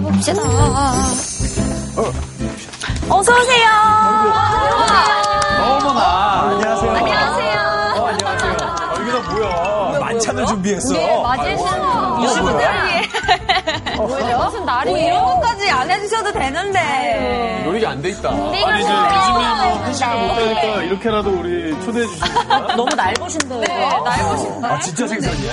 [0.00, 0.42] 해봅시다.
[3.08, 3.68] 어서 오세요.
[5.60, 6.40] 어머나.
[6.50, 6.90] 안녕하세요.
[6.92, 7.60] 안녕하세요.
[7.96, 8.52] 어, 안녕하세요.
[8.52, 9.98] 어, 이게 다 뭐야?
[10.00, 10.94] 만찬을 준비했어.
[10.94, 13.08] 네, 맞으시는 이분들이
[14.36, 17.62] 무슨 날이 이런 것까지 안 해주셔도 되는데.
[17.66, 18.30] 요리가 안 돼 있다.
[18.30, 22.58] 아니, 이제 요즘에 뭐 회식을 못 하니까 이렇게라도 우리 초대해 주시니까.
[22.76, 23.60] 너무 날 보신데요.
[23.60, 24.66] 네, 날 보신데.
[24.66, 25.52] 아, 진짜 생선이야?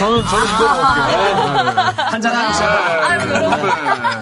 [0.00, 1.94] 저는, 저는 이거 먹을게요.
[1.96, 2.64] 한잔 하시죠.
[2.64, 3.70] 아유, 여러분.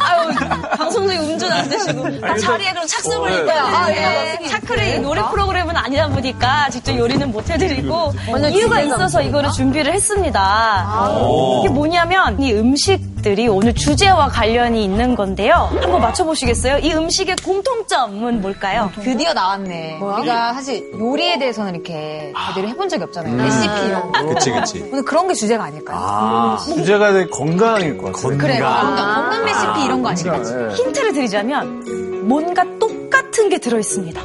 [0.01, 0.29] 아유,
[0.77, 2.05] 방송 중에 음주 안 드시고.
[2.23, 3.37] 아, 자리에 그럼 착석을 네.
[3.37, 3.77] 했고요.
[3.77, 4.39] 아, 예.
[4.49, 8.13] 차크를 요리 프로그램은 아니다 보니까 직접 요리는 못 해드리고
[8.51, 11.21] 이유가 있어서 이거를 준비를 했습니다.
[11.61, 15.71] 이게 뭐냐면 이 음식 들이 오늘 주제와 관련이 있는 건데요.
[15.81, 16.79] 한번 맞춰보시겠어요?
[16.79, 18.91] 이 음식의 공통점은 뭘까요?
[19.03, 19.99] 드디어 나왔네.
[20.01, 23.37] 우리가 사실 요리에 대해서는 이렇게 제대로 해본 적이 없잖아요.
[23.37, 24.27] 레시피 이런 거.
[24.35, 24.89] 그치, 그치.
[24.93, 25.99] 오늘 그런 게 주제가 아닐까요?
[26.01, 28.39] 아, 주제가 되게 건강일 것 같아요.
[28.39, 28.87] 그래, 건강.
[28.87, 30.43] 건강, 건강 레시피 이런 거 아닐까?
[30.43, 30.75] 네.
[30.75, 34.21] 힌트를 드리자면 뭔가 똑같은 게 들어있습니다.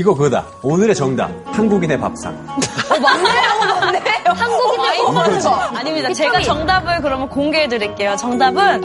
[0.00, 0.46] 이거 그거다.
[0.62, 1.30] 오늘의 정답.
[1.44, 2.34] 한국인의 밥상.
[4.24, 6.10] 한국인 와인 거 아닙니다.
[6.14, 8.16] 제가 정답을 그러면 공개해 드릴게요.
[8.16, 8.80] 정답은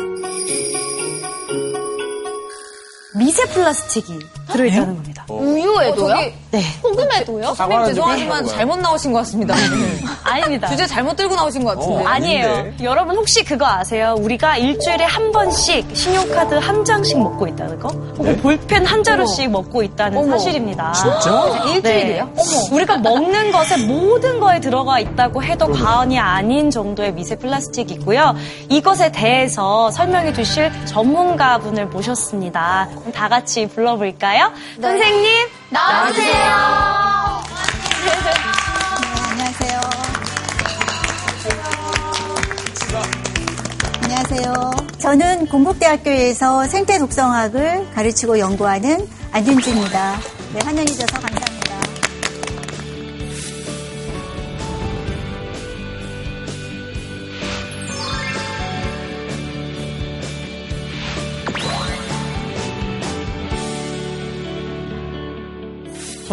[3.18, 4.20] 미세 플라스틱이
[4.52, 5.26] 들어있다는 겁니다.
[5.30, 6.16] 우유에도요?
[6.52, 6.62] 네.
[6.82, 7.54] 소금에도요?
[7.56, 9.56] 선생님 죄송하지만 잘못 나오신 것 같습니다.
[10.24, 10.68] 아닙니다.
[10.70, 12.04] 주제 잘못 들고 나오신 것 같은데.
[12.06, 12.54] 아니에요.
[12.54, 12.84] 아닌데.
[12.84, 14.16] 여러분 혹시 그거 아세요?
[14.18, 17.90] 우리가 일주일에 한 번씩 신용카드 한 장씩 먹고 있다는 거?
[17.90, 20.94] 혹은 볼펜 한 자루씩 먹고 있다는 사실입니다.
[20.94, 21.64] 진짜?
[21.74, 22.26] 일주일이에요?
[22.36, 22.42] 네.
[22.72, 28.36] 우리가 먹는 것에 모든 거에 들어가 있다고 해도 과언이 아닌 정도의 미세 플라스틱이고요.
[28.70, 32.88] 이것에 대해서 설명해 주실 전문가분을 모셨습니다.
[33.14, 34.34] 다 같이 불러볼까요?
[34.81, 36.45] 선생님 나와주세요.
[39.31, 39.81] 안녕하세요.
[44.03, 44.88] 안녕하세요.
[45.00, 50.19] 저는 공국대학교에서 생태 독성학을 가르치고 연구하는 안윤주입니다.
[50.53, 51.44] 네, 환영해 주셔서 감사합니다.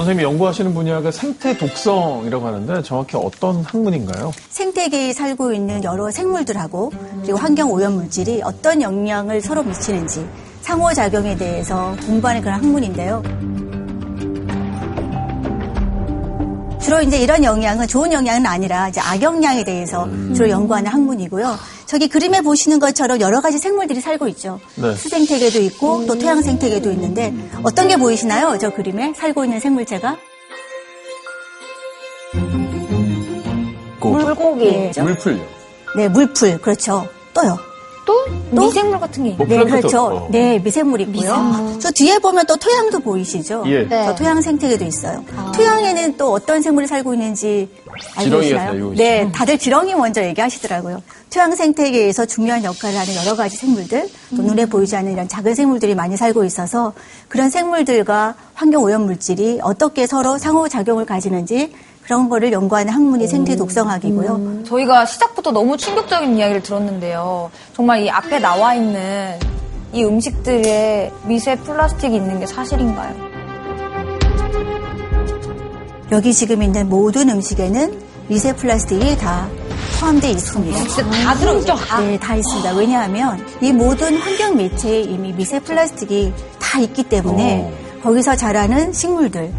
[0.02, 4.32] 선생님이 연구하시는 분야가 생태 독성이라고 하는데 정확히 어떤 학문인가요?
[4.50, 6.90] 생태계에 살고 있는 여러 생물들하고
[7.22, 10.26] 그리고 환경 오염 물질이 어떤 영향을 서로 미치는지
[10.62, 13.22] 상호작용에 대해서 공부하는 그런 학문인데요.
[16.80, 21.56] 주로 이제 이런 영향은 좋은 영향은 아니라 이제 악영향에 대해서 주로 연구하는 학문이고요.
[21.92, 24.58] 저기 그림에 보시는 것처럼 여러 가지 생물들이 살고 있죠.
[24.76, 24.94] 네.
[24.94, 28.56] 수생태계도 있고 또 토양 생태계도 있는데 어떤 게 보이시나요?
[28.58, 30.16] 저 그림에 살고 있는 생물체가?
[34.00, 35.04] 물고기죠.
[35.04, 35.38] 물풀요.
[35.98, 36.62] 네, 물풀.
[36.62, 37.06] 그렇죠.
[37.34, 37.58] 또요.
[38.06, 38.24] 또?
[38.54, 38.62] 또?
[38.62, 39.44] 미생물 같은 게 있네.
[39.44, 39.64] 뭐 네.
[39.64, 40.02] 그렇죠.
[40.02, 40.28] 어.
[40.30, 41.76] 네, 미생물이 있고요.
[41.78, 43.64] 저 뒤에 보면 또 토양도 보이시죠?
[43.66, 43.86] 예.
[43.86, 44.06] 네.
[44.06, 45.22] 저 토양 생태계도 있어요.
[45.54, 47.68] 토양에는 또 어떤 생물이 살고 있는지
[48.14, 48.42] 알고?
[48.42, 51.02] 살고 네, 다들 지렁이 먼저 얘기하시더라고요.
[51.32, 55.94] 토양 생태계에서 중요한 역할을 하는 여러 가지 생물들, 또 눈에 보이지 않는 이런 작은 생물들이
[55.94, 56.92] 많이 살고 있어서
[57.28, 63.56] 그런 생물들과 환경 오염 물질이 어떻게 서로 상호 작용을 가지는지 그런 거를 연구하는 학문이 생태
[63.56, 64.64] 독성학이고요.
[64.64, 67.50] 저희가 시작부터 너무 충격적인 이야기를 들었는데요.
[67.74, 69.38] 정말 이 앞에 나와 있는
[69.92, 73.31] 이 음식들에 미세 플라스틱이 있는 게 사실인가요?
[76.12, 79.48] 여기 지금 있는 모든 음식에는 미세 플라스틱이 다
[79.98, 80.78] 포함되어 있습니다.
[80.78, 81.74] 진짜 다 들어있죠?
[82.00, 82.74] 네, 다 있습니다.
[82.74, 89.50] 왜냐하면 이 모든 환경 매체에 이미 미세 플라스틱이 다 있기 때문에 거기서 자라는 식물들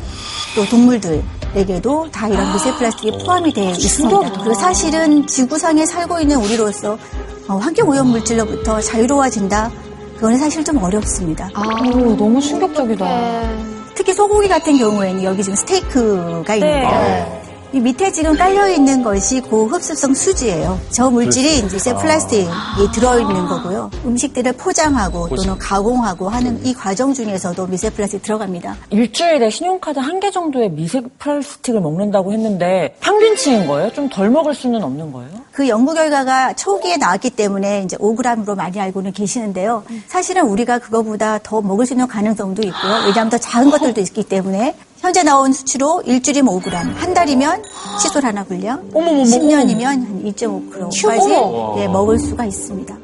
[0.55, 1.23] 또 동물들
[1.55, 4.19] 에게도 다 이런 미세 플라스틱이 포함이 되어 있습니다.
[4.33, 6.99] 그리고 사실은 지구상에 살고 있는 우리로서
[7.47, 9.71] 어, 환경 오염 물질로부터 자유로워진다.
[10.15, 11.49] 그거는 사실 좀 어렵습니다.
[11.95, 13.72] 오, 너무 충격적이다.
[13.95, 16.89] 특히 소고기 같은 경우에는 여기 지금 스테이크가 있는데요.
[16.89, 17.42] 네.
[17.73, 20.79] 이 밑에 지금 깔려 있는 것이 고흡수성 수지예요.
[20.91, 22.47] 저 물질이 이제 세 플라스틱이
[22.93, 23.89] 들어 있는 거고요.
[24.05, 28.75] 음식들을 포장하고 또는 가공하고 하는 이 과정 중에서도 미세 플라스틱 들어갑니다.
[28.91, 33.91] 일주일에 신용카드 한 개 정도의 미세 플라스틱을 먹는다고 했는데 평균치인 거예요?
[33.91, 35.31] 좀 덜 먹을 수는 없는 거예요?
[35.51, 39.83] 그 연구 결과가 초기에 나왔기 때문에 이제 5g으로 많이 알고는 계시는데요.
[40.07, 42.93] 사실은 우리가 그거보다 더 먹을 수 있는 가능성도 있고요.
[43.07, 47.61] 왜냐하면 더 작은 것들도 있기 때문에 현재 나온 수치로 일주일이면 5g, 한 달이면
[48.01, 51.75] 칫솔 하나 분량, 어머머머, 10년이면 한 1.5kg까지 어머.
[51.81, 52.95] 예, 먹을 수가 있습니다.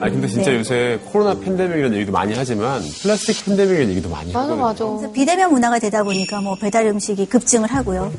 [0.00, 0.58] 아 근데 진짜 네.
[0.58, 4.62] 요새 코로나 팬데믹이라는 얘기도 많이 하지만 플라스틱 팬데믹이라는 얘기도 많이 맞아, 하거든요.
[4.64, 4.84] 맞아.
[4.86, 8.10] 그래서 비대면 문화가 되다 보니까 뭐 배달 음식이 급증을 하고요.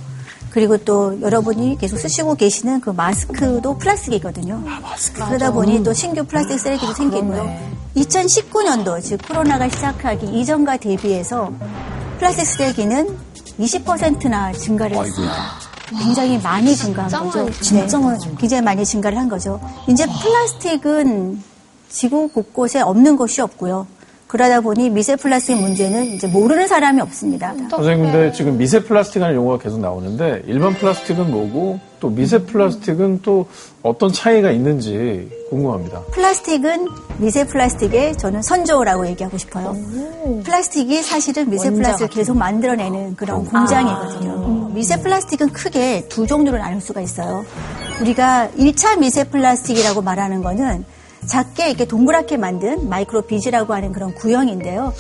[0.53, 4.63] 그리고 또 여러분이 계속 쓰시고 계시는 그 마스크도 플라스틱이거든요.
[5.15, 7.73] 그러다 보니 또 신규 플라스틱 쓰레기도 생기고요.
[7.95, 11.51] 2019년도 즉 코로나가 시작하기 이전과 대비해서
[12.19, 13.17] 플라스틱 쓰레기는
[13.59, 15.33] 20%나 증가를 했습니다.
[15.99, 17.49] 굉장히 많이 증가한 거죠.
[17.59, 19.59] 진짜 많이 굉장히 많이 증가를 한 거죠.
[19.87, 21.41] 이제 플라스틱은
[21.89, 23.87] 지구 곳곳에 없는 곳이 없고요.
[24.33, 27.53] 그러다 보니 미세 플라스틱 문제는 이제 모르는 사람이 없습니다.
[27.69, 33.45] 선생님, 근데 지금 미세 플라스틱이라는 용어가 계속 나오는데 일반 플라스틱은 뭐고 또 미세 플라스틱은 또
[33.83, 36.01] 어떤 차이가 있는지 궁금합니다.
[36.13, 36.87] 플라스틱은
[37.19, 39.77] 미세 플라스틱의 저는 선조라고 얘기하고 싶어요.
[40.43, 44.71] 플라스틱이 사실은 미세 플라스틱을 계속 만들어내는 그런 공장이거든요.
[44.73, 47.45] 미세 플라스틱은 크게 두 종류로 나눌 수가 있어요.
[48.01, 50.85] 우리가 1차 미세 플라스틱이라고 말하는 거는
[51.25, 54.93] 작게 이렇게 동그랗게 만든 micro beads라고 하는 그런 구형인데요.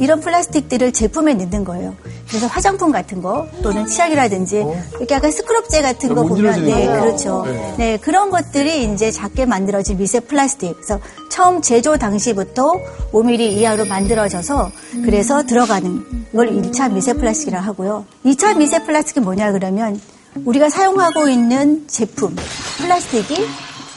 [0.00, 1.94] 이런 플라스틱들을 제품에 넣는 거예요.
[2.26, 4.64] 그래서 화장품 같은 거 또는 치약이라든지
[4.96, 6.86] 이렇게 약간 스크럽제 같은 거못 보면 네.
[6.86, 7.44] 그렇죠.
[7.76, 10.74] 네, 그런 것들이 이제 작게 만들어진 미세 플라스틱.
[10.76, 12.72] 그래서 처음 제조 당시부터
[13.12, 14.70] 5mm 이하로 만들어져서
[15.04, 18.06] 그래서 들어가는 이걸 1차 미세 플라스틱이라고 하고요.
[18.24, 20.00] 2차 미세 플라스틱이 뭐냐 그러면
[20.46, 22.34] 우리가 사용하고 있는 제품
[22.78, 23.46] 플라스틱이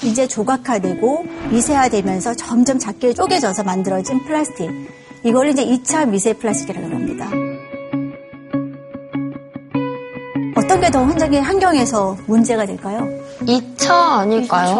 [0.03, 4.69] 이제 조각화되고 미세화되면서 점점 작게 쪼개져서 만들어진 플라스틱.
[5.23, 7.29] 이걸 이제 2차 미세 플라스틱이라고 합니다.
[10.55, 13.07] 어떤 게 더 환경에, 환경에서 문제가 될까요?
[13.41, 13.89] 2차
[14.19, 14.75] 아닐까요?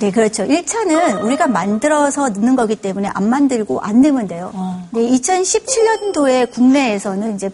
[0.00, 0.44] 네, 그렇죠.
[0.44, 4.50] 1차는 우리가 만들어서 넣는 거기 때문에 안 만들고 안 넣으면 돼요.
[4.90, 7.50] 네, 2017년도에 국내에서는 이제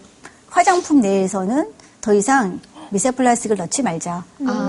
[0.49, 1.69] 화장품 내에서는
[2.01, 2.59] 더 이상
[2.91, 4.23] 미세 플라스틱을 넣지 말자.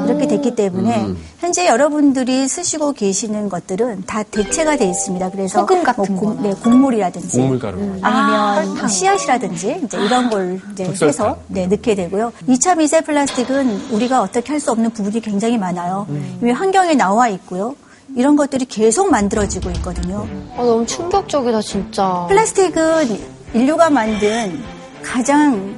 [0.06, 1.06] 이렇게 됐기 때문에
[1.38, 5.30] 현재 여러분들이 쓰시고 계시는 것들은 다 대체가 돼 있습니다.
[5.30, 6.42] 그래서 소금 같은 뭐 고-.
[6.42, 7.78] 네, 곡물이라든지 곡물가루.
[8.02, 10.84] 아니면 뭐 씨앗이라든지 이제 이런 걸 이제.
[11.06, 12.32] 해서 네, 넣게 되고요.
[12.48, 16.06] 2차 미세 플라스틱은 우리가 어떻게 할 수 없는 부분이 굉장히 많아요.
[16.42, 17.74] 이미 환경에 나와 있고요.
[18.14, 20.26] 이런 것들이 계속 만들어지고 있거든요.
[20.56, 22.26] 아, 너무 충격적이다, 진짜.
[22.28, 23.18] 플라스틱은
[23.54, 24.62] 인류가 만든
[25.02, 25.74] 가장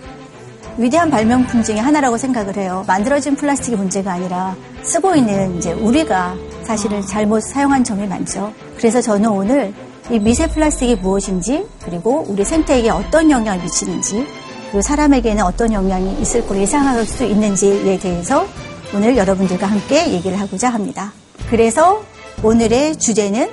[0.79, 2.85] 위대한 발명품 중에 하나라고 생각을 해요.
[2.87, 8.53] 만들어진 플라스틱이 문제가 아니라 쓰고 있는 이제 우리가 사실은 잘못 사용한 점이 많죠.
[8.77, 9.75] 그래서 저는 오늘
[10.11, 14.27] 이 미세 플라스틱이 무엇인지 그리고 우리 생태에게 어떤 영향을 미치는지
[14.65, 18.47] 그리고 사람에게는 어떤 영향이 있을 거로 예상할 수 있는지에 대해서
[18.95, 21.13] 오늘 여러분들과 함께 얘기를 하고자 합니다.
[21.51, 22.03] 그래서
[22.43, 23.51] 오늘의 주제는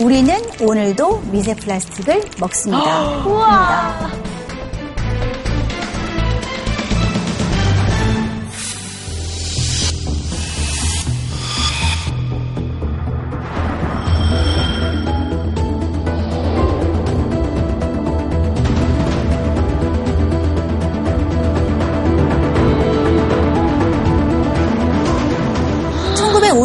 [0.00, 4.28] 우리는 오늘도 미세 플라스틱을 먹습니다.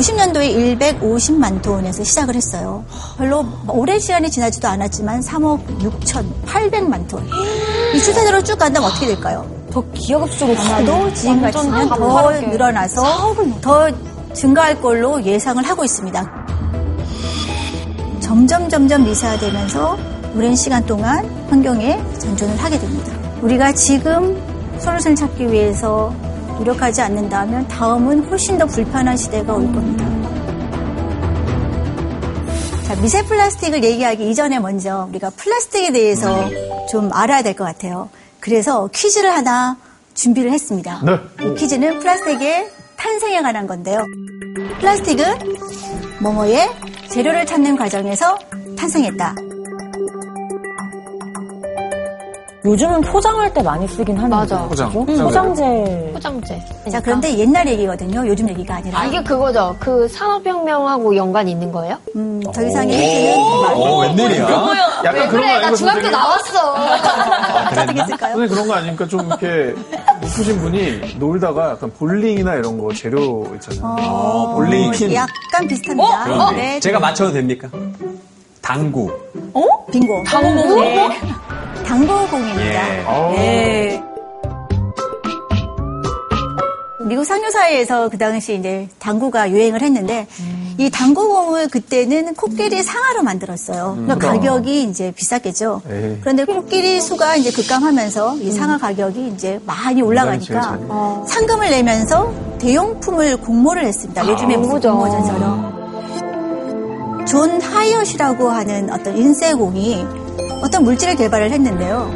[0.04, 0.26] 우와.
[0.26, 2.84] (1950년도에) (150만 톤에서 시작을 했어요)
[3.18, 7.28] 별로 오랜 시간이 지나지도 않았지만 (3억 6천 800만 톤)
[7.96, 9.46] 이 추세대로 쭉 간다면 어떻게 될까요?
[9.72, 13.90] 더 기하급수로 아마도 지금 같으면 더 늘어나서 더
[14.34, 16.46] 증가할 걸로 예상을 하고 있습니다.
[18.20, 19.98] 점점 점점 미세화되면서
[20.36, 23.14] 오랜 시간 동안 환경에 전존을 하게 됩니다.
[23.42, 24.42] 우리가 지금
[24.80, 26.14] 솔루션을 찾기 위해서
[26.64, 30.06] 노력하지 않는다면 다음은 훨씬 더 불편한 시대가 올 겁니다.
[32.84, 36.50] 자, 미세 플라스틱을 얘기하기 이전에 먼저 우리가 플라스틱에 대해서
[36.90, 38.10] 좀 알아야 될 것 같아요.
[38.40, 39.78] 그래서 퀴즈를 하나
[40.14, 41.02] 준비를 했습니다.
[41.04, 41.46] 네.
[41.46, 44.06] 이 퀴즈는 플라스틱의 탄생에 관한 건데요.
[44.80, 45.26] 플라스틱은
[46.22, 46.70] 뭐뭐의
[47.10, 48.38] 재료를 찾는 과정에서
[48.78, 49.36] 탄생했다.
[52.66, 54.64] 요즘은 포장할 때 많이 쓰긴 하는데 맞아.
[54.68, 54.90] 포장.
[54.92, 56.62] 포장재 포장재.
[56.90, 58.26] 자, 그런데 옛날 얘기거든요.
[58.26, 59.00] 요즘 얘기가 아니라.
[59.00, 59.76] 아, 이게 그거죠.
[59.80, 61.98] 그 산업혁명하고 연관이 있는 거예요?
[62.16, 64.48] 음, 더 이상의 힌트는 어, 웬일이야?
[65.04, 66.12] 약간 그런 거 아닌가 선생님?
[66.12, 66.74] 나왔어.
[67.72, 68.32] 어떻게 했을까요?
[68.38, 69.08] 선생님 그런 거 아닙니까?
[69.08, 69.76] 좀 이렇게
[70.22, 73.82] 높으신 분이 놀다가 약간 볼링이나 이런 거 재료 있잖아요.
[73.84, 75.14] 어, 볼링 핀.
[75.14, 76.24] 약간 비슷합니다.
[76.24, 77.68] 그런데 네, 제가 맞춰도 됩니까?
[78.62, 79.12] 당구.
[79.92, 80.24] 빙고.
[80.26, 81.10] 당구 네.
[81.86, 82.98] 당구공입니다.
[82.98, 83.04] 예.
[83.06, 84.04] 어, 네.
[87.06, 90.26] 미국 상류사회에서 그 당시 이제 당구가 유행을 했는데
[90.78, 93.98] 이 당구공을 그때는 코끼리 상하로 만들었어요.
[94.02, 95.82] 그러니까 가격이 이제 비쌌겠죠.
[95.90, 96.18] 에이.
[96.22, 100.80] 그런데 코끼리 수가 이제 급감하면서 이 상하 가격이 이제 많이 올라가니까 제일 잘해.
[101.28, 104.26] 상금을 내면서 대용품을 공모를 했습니다.
[104.28, 104.94] 요즘에 무슨 공모전.
[104.98, 105.84] 공모전처럼.
[107.28, 110.06] 존 하이엇이라고 하는 어떤 인쇄공이
[110.64, 112.14] 어떤 물질을 개발을 했는데요.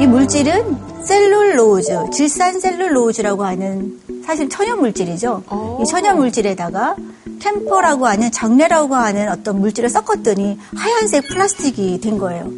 [0.00, 5.42] 이 물질은 셀룰로즈, 질산 셀룰로즈라고 하는 사실 천연 물질이죠.
[5.80, 6.96] 이 천연 물질에다가
[7.40, 12.48] 캠퍼라고 하는 장뇌라고 하는 어떤 물질을 섞었더니 하얀색 플라스틱이 된 거예요.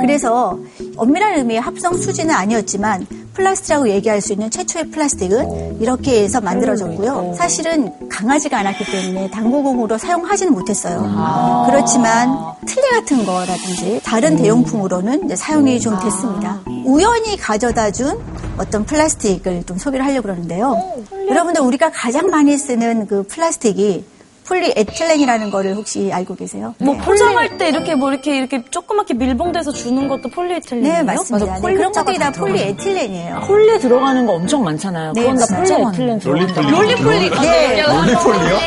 [0.00, 0.58] 그래서
[0.96, 7.34] 엄밀한 의미의 합성 수지는 아니었지만 플라스틱이라고 얘기할 수 있는 최초의 플라스틱은 이렇게 해서 만들어졌고요.
[7.36, 11.66] 사실은 강하지가 않았기 때문에 당구공으로 사용하지는 못했어요.
[11.68, 12.28] 그렇지만
[12.66, 16.60] 틀니 같은 거라든지 다른 대용품으로는 이제 사용이 좀 됐습니다.
[16.84, 18.20] 우연히 가져다 준
[18.56, 21.03] 어떤 플라스틱을 좀 소개를 하려고 그러는데요.
[21.28, 24.04] 여러분들 우리가 가장 많이 쓰는 그 플라스틱이
[24.46, 26.74] 폴리에틸렌이라는 거를 혹시 알고 계세요?
[26.78, 30.96] 뭐 포장할 때 이렇게 뭐 이렇게 이렇게 조그맣게 밀봉돼서 주는 것도 폴리에틸렌이에요?
[30.96, 31.54] 네, 맞습니다.
[31.60, 33.40] 네, 그런 것들이 다 폴리에틸렌이에요.
[33.46, 35.12] 폴리 들어가는 거 엄청 많잖아요.
[35.14, 36.70] 네, 그건 다 폴리에틸렌 들어가는 거.
[36.70, 37.30] 롤리폴리.
[37.40, 38.58] 네, 롤리폴리요?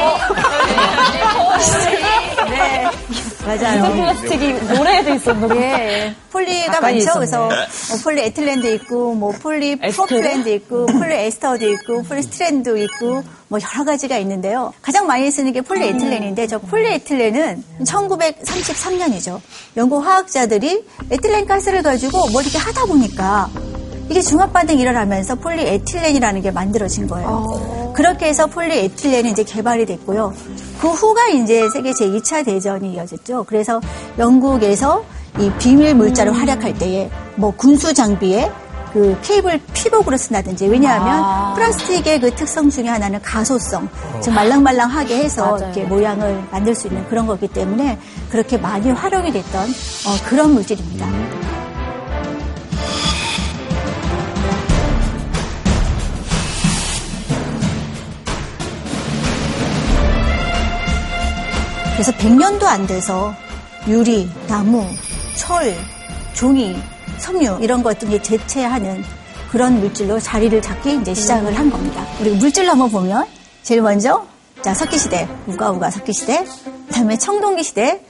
[3.47, 3.93] 네, 맞아요.
[3.93, 5.55] 플라스틱이 노래에도 있었는데.
[5.55, 6.97] 예, 폴리가 많죠.
[6.97, 7.15] 있었네.
[7.15, 13.59] 그래서 뭐 폴리 에틸렌도 있고, 뭐 폴리 프로필렌도 있고, 폴리 에스터도 있고, 폴리스티렌도 있고, 뭐
[13.59, 14.73] 여러 가지가 있는데요.
[14.81, 19.39] 가장 많이 쓰는 게 폴리 에틸렌인데, 저 폴리 에틸렌은 1933년이죠.
[19.77, 23.49] 영국 화학자들이 에틸렌 가스를 가지고 뭐 이렇게 하다 보니까
[24.09, 27.91] 이게 중합 반응이 일어나면서 폴리에틸렌이라는 게 만들어진 거예요.
[27.93, 30.33] 그렇게 해서 폴리에틸렌이 이제 개발이 됐고요.
[30.79, 33.45] 그 후가 이제 세계 제2차 대전이 이어졌죠.
[33.47, 33.81] 그래서
[34.17, 35.03] 영국에서
[35.39, 38.49] 이 비밀 물자를 활약할 때에 뭐 군수 장비에
[38.93, 43.87] 그 케이블 피복으로 쓴다든지 왜냐하면 플라스틱의 그 특성 중에 하나는 가소성,
[44.21, 47.99] 즉 말랑말랑하게 해서 이렇게 모양을 만들 수 있는 그런 거기 때문에
[48.31, 51.05] 그렇게 많이 활용이 됐던 어, 그런 물질입니다.
[61.97, 63.33] 그래서 100년도 안 돼서
[63.87, 64.85] 유리, 나무,
[65.35, 65.75] 철,
[66.33, 66.75] 종이,
[67.17, 69.03] 섬유 이런 것들이 대체하는
[69.49, 72.05] 그런 물질로 자리를 잡기 이제 시작을 한 겁니다.
[72.21, 73.25] 우리 물질로 한번 보면
[73.63, 74.23] 제일 먼저
[74.61, 76.45] 자 석기 시대, 우가우가 석기 시대,
[76.89, 78.01] 그다음에 청동기 시대,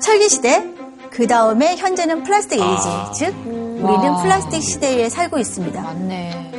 [0.00, 0.62] 철기 시대,
[1.10, 5.80] 그 다음에 현재는 플라스틱 에이지, 즉 우리는 플라스틱 시대에 살고 있습니다.
[5.80, 6.52] 맞네.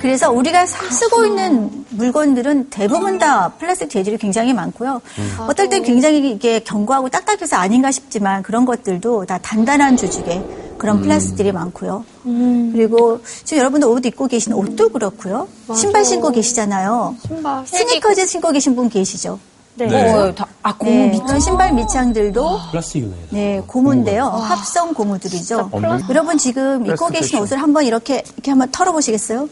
[0.00, 5.00] 그래서 우리가 사- 쓰고 있는 물건들은 대부분 다 플라스틱 재질이 굉장히 많고요.
[5.48, 10.44] 어떨 땐 굉장히 이게 견고하고 딱딱해서 아닌가 싶지만 그런 것들도 다 단단한 조직의
[10.78, 12.04] 그런 플라스틱들이 많고요.
[12.24, 15.46] 그리고 지금 여러분들 옷 입고 계신 옷도 그렇고요.
[15.76, 17.16] 신발 신고 계시잖아요.
[17.26, 17.66] 신발.
[17.66, 19.38] 스니커즈 신고 계신 분 계시죠?
[19.74, 20.12] 네.
[20.12, 23.14] 어, 다, 아, 고무 네, 밑 신발 밑창들도 플라스틱이네.
[23.30, 24.24] 네, 고무인데요.
[24.26, 25.70] 합성 고무들이죠.
[26.10, 27.38] 여러분 지금 입고 계신.
[27.38, 29.48] 옷을 한번 이렇게 이렇게 한번 털어 보시겠어요?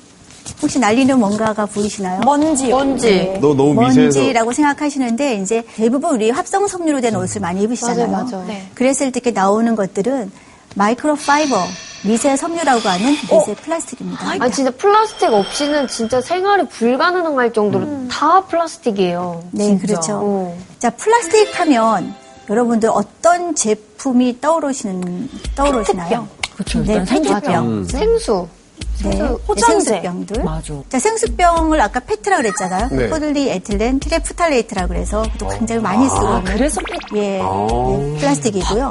[0.63, 2.21] 혹시 날리는 뭔가가 보이시나요?
[2.21, 2.69] 먼지.
[2.69, 3.39] 먼지.
[3.41, 8.09] 너 너무 미세해서 먼지라고 생각하시는데 이제 대부분 우리 합성 섬유로 된 옷을 많이 입으시잖아요.
[8.09, 8.45] 맞아요, 맞아요.
[8.47, 8.69] 네.
[8.75, 10.31] 그랬을 때 이렇게 나오는 것들은
[10.77, 11.57] microfiber,
[12.05, 14.37] 미세 섬유라고 하는 미세 플라스틱입니다.
[14.41, 19.45] 아 진짜 플라스틱 없이는 진짜 생활이 불가능할 정도로 다 플라스틱이에요.
[19.53, 20.21] 네, 그렇죠.
[20.23, 20.59] 어.
[20.79, 22.15] 자, 플라스틱 하면
[22.49, 26.27] 여러분들 어떤 제품이 떠오르시는 떠오르시나요?
[26.55, 26.83] 그렇죠.
[26.85, 27.85] 네, 페트병.
[27.85, 28.49] 생수.
[29.05, 29.85] 네, 포장재.
[29.85, 30.45] 생수병들.
[30.45, 30.75] 맞아.
[30.89, 32.89] 자, 생수병을 아까 페트라 그랬잖아요.
[32.93, 33.09] 네.
[33.09, 36.81] 폴리에틸렌 테레프탈레이트라 그래서 또 굉장히 많이 쓰고 있는 그래서
[37.15, 38.91] 예, 네, 플라스틱이고요.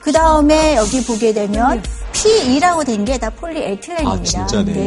[0.00, 1.82] 그 다음에 여기 보게 되면
[2.12, 4.10] PE라고 된 게 다 폴리에틸렌입니다.
[4.12, 4.86] 아, 진짜네.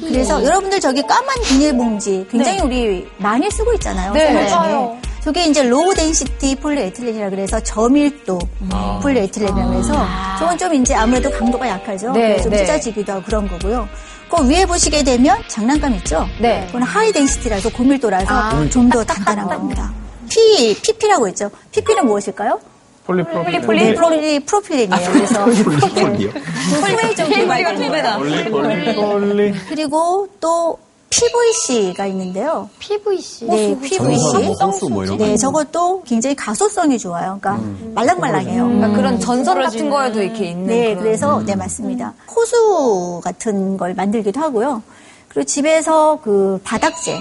[0.00, 4.12] 그래서 여러분들 저기 까만 비닐봉지 굉장히 우리 많이 쓰고 있잖아요.
[4.12, 4.32] 네.
[4.50, 4.96] 맞아요.
[5.20, 8.38] 저게 이제 low density 폴리에틸렌이라 그래서 저밀도
[9.02, 10.06] 폴리에틸렌이라고 해서
[10.38, 12.12] 저건 좀 이제 아무래도 강도가 약하죠.
[12.12, 12.58] 네, 그래서 좀 네.
[12.64, 13.88] 찢어지기도 하고 그런 거고요.
[14.30, 16.26] 그 위에 보시게 되면 장난감 있죠?
[16.40, 16.64] 네.
[16.66, 19.92] 그건 high density라서 고밀도라서 좀더 단단한 겁니다.
[20.28, 21.50] P, PP라고 있죠.
[21.72, 22.60] PP는 무엇일까요?
[23.06, 23.96] 폴리프로필렌.
[23.96, 25.12] 폴리 프로필렌이에요.
[25.12, 26.30] 그래서 폴리요?
[26.80, 28.18] 폴리 좀 개발된 두 배다.
[28.18, 29.52] 폴리.
[29.68, 30.78] 그리고 또
[31.10, 32.68] PVC가 있는데요.
[32.78, 33.46] PVC.
[33.46, 34.00] 네, 전선, PVC.
[34.46, 35.26] 뭐 호수 뭐 이런 거.
[35.26, 37.38] 네, 저것도 굉장히 가소성이 좋아요.
[37.40, 37.62] 그러니까
[37.94, 38.64] 말랑말랑해요.
[38.64, 40.66] 그러니까 그런 전선 같은 거에도 이렇게 있는.
[40.66, 42.14] 네, 그런- 그래서 네 맞습니다.
[42.34, 44.82] 호수 같은 걸 만들기도 하고요.
[45.28, 47.18] 그리고 집에서 그 바닥재,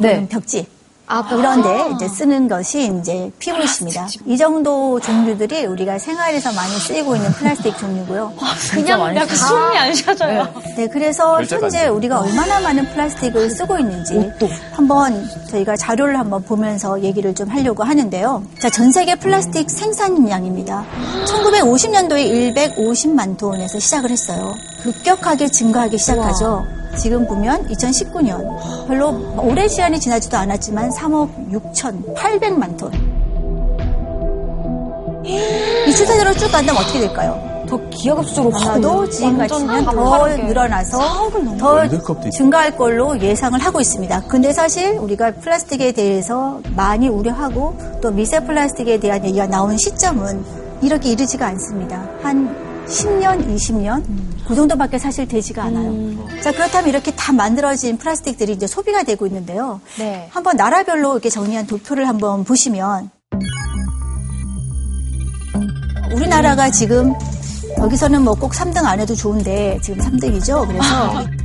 [0.00, 0.26] 네.
[0.28, 0.66] 벽지
[1.08, 4.06] 아, 이런데 이제 쓰는 것이 이제 PVC입니다.
[4.24, 8.32] 이 정도 종류들이 우리가 생활에서 많이 쓰이고 있는 플라스틱 종류고요.
[8.70, 10.48] 그냥 약간 숨이 안 쉬어져요.
[10.76, 11.86] 네, 그래서 절제가 현재.
[11.88, 14.30] 우리가 얼마나 많은 플라스틱을 쓰고 있는지
[14.72, 18.42] 한번 저희가 자료를 한번 보면서 얘기를 좀 하려고 하는데요.
[18.60, 20.86] 자, 전 세계 플라스틱 생산량입니다.
[21.26, 24.54] 1950년도에 150만 톤에서 시작을 했어요.
[24.82, 26.64] 급격하게 증가하기 시작하죠.
[26.96, 32.92] 지금 보면 2019년 별로 오랜 시간이 지나지도 않았지만 3억 6,800만 톤.
[35.24, 37.52] 이 추세대로 쭉 간다면 어떻게 될까요?
[37.68, 41.88] 더 기하급수적으로 아마도 지금 같으면 더 늘어나서 더.
[42.30, 44.24] 증가할 걸로 예상을 하고 있습니다.
[44.28, 50.44] 근데 사실 우리가 플라스틱에 대해서 많이 우려하고 또 미세 플라스틱에 대한 얘기가 나오는 시점은
[50.82, 52.04] 이렇게 이르지가 않습니다.
[52.22, 52.54] 한
[52.92, 54.04] 10년, 20년
[54.46, 56.28] 그 정도밖에 사실 되지가 않아요.
[56.42, 59.80] 자 그렇다면 이렇게 다 만들어진 플라스틱들이 이제 소비가 되고 있는데요.
[59.98, 60.28] 네.
[60.30, 63.10] 한번 나라별로 이렇게 정리한 도표를 한번 보시면
[66.14, 67.12] 우리나라가 지금
[67.78, 70.66] 여기서는 뭐 꼭 3등 안 해도 좋은데 지금 3등이죠.
[70.66, 71.24] 그래서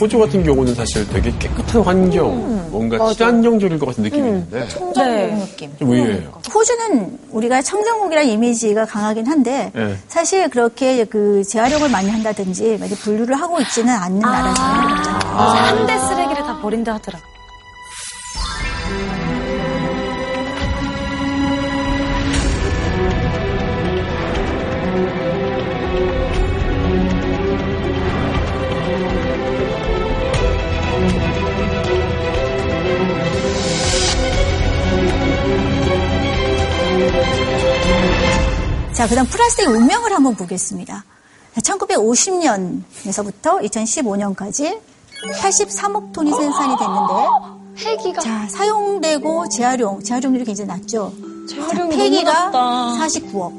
[0.00, 5.76] 호주 같은 경우는 사실 되게 깨끗한 환경, 뭔가 친환경적일 것 같은 느낌이 있는데 청정국 느낌.
[5.78, 6.42] 좀 의외예요.
[6.52, 9.96] 호주는 우리가 청정국이라는 이미지가 강하긴 한데 네.
[10.08, 15.18] 사실 그렇게 그 재활용을 많이 한다든지 많이 분류를 하고 있지는 않는 나라잖아요.
[15.24, 17.18] 한대 쓰레기를 다 버린다 하더라.
[39.04, 41.04] 자, 그 다음 플라스틱 운명을 한번 보겠습니다.
[41.56, 44.80] 1950년에서부터 2015년까지
[45.42, 47.12] 83억 톤이 생산이 됐는데
[47.76, 51.12] 폐기가 자, 사용되고 재활용, 재활용률이 굉장히 낮죠.
[51.50, 53.06] 재활용이 자, 폐기가 너무 낮다.
[53.06, 53.52] 49억.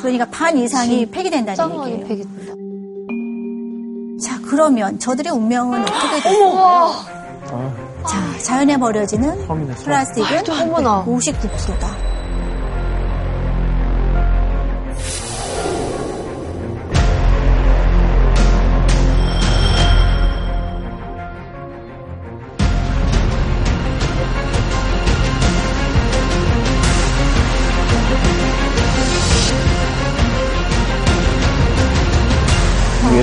[0.00, 2.06] 그러니까 반 이상이 폐기된다는 얘기예요.
[2.08, 2.52] 폐기된다.
[4.20, 6.90] 자, 그러면 저들의 운명은 어떻게 될까요?
[8.08, 9.46] 자, 자연에 버려지는.
[9.84, 11.04] 플라스틱은 어머나.
[11.04, 11.96] 59%다.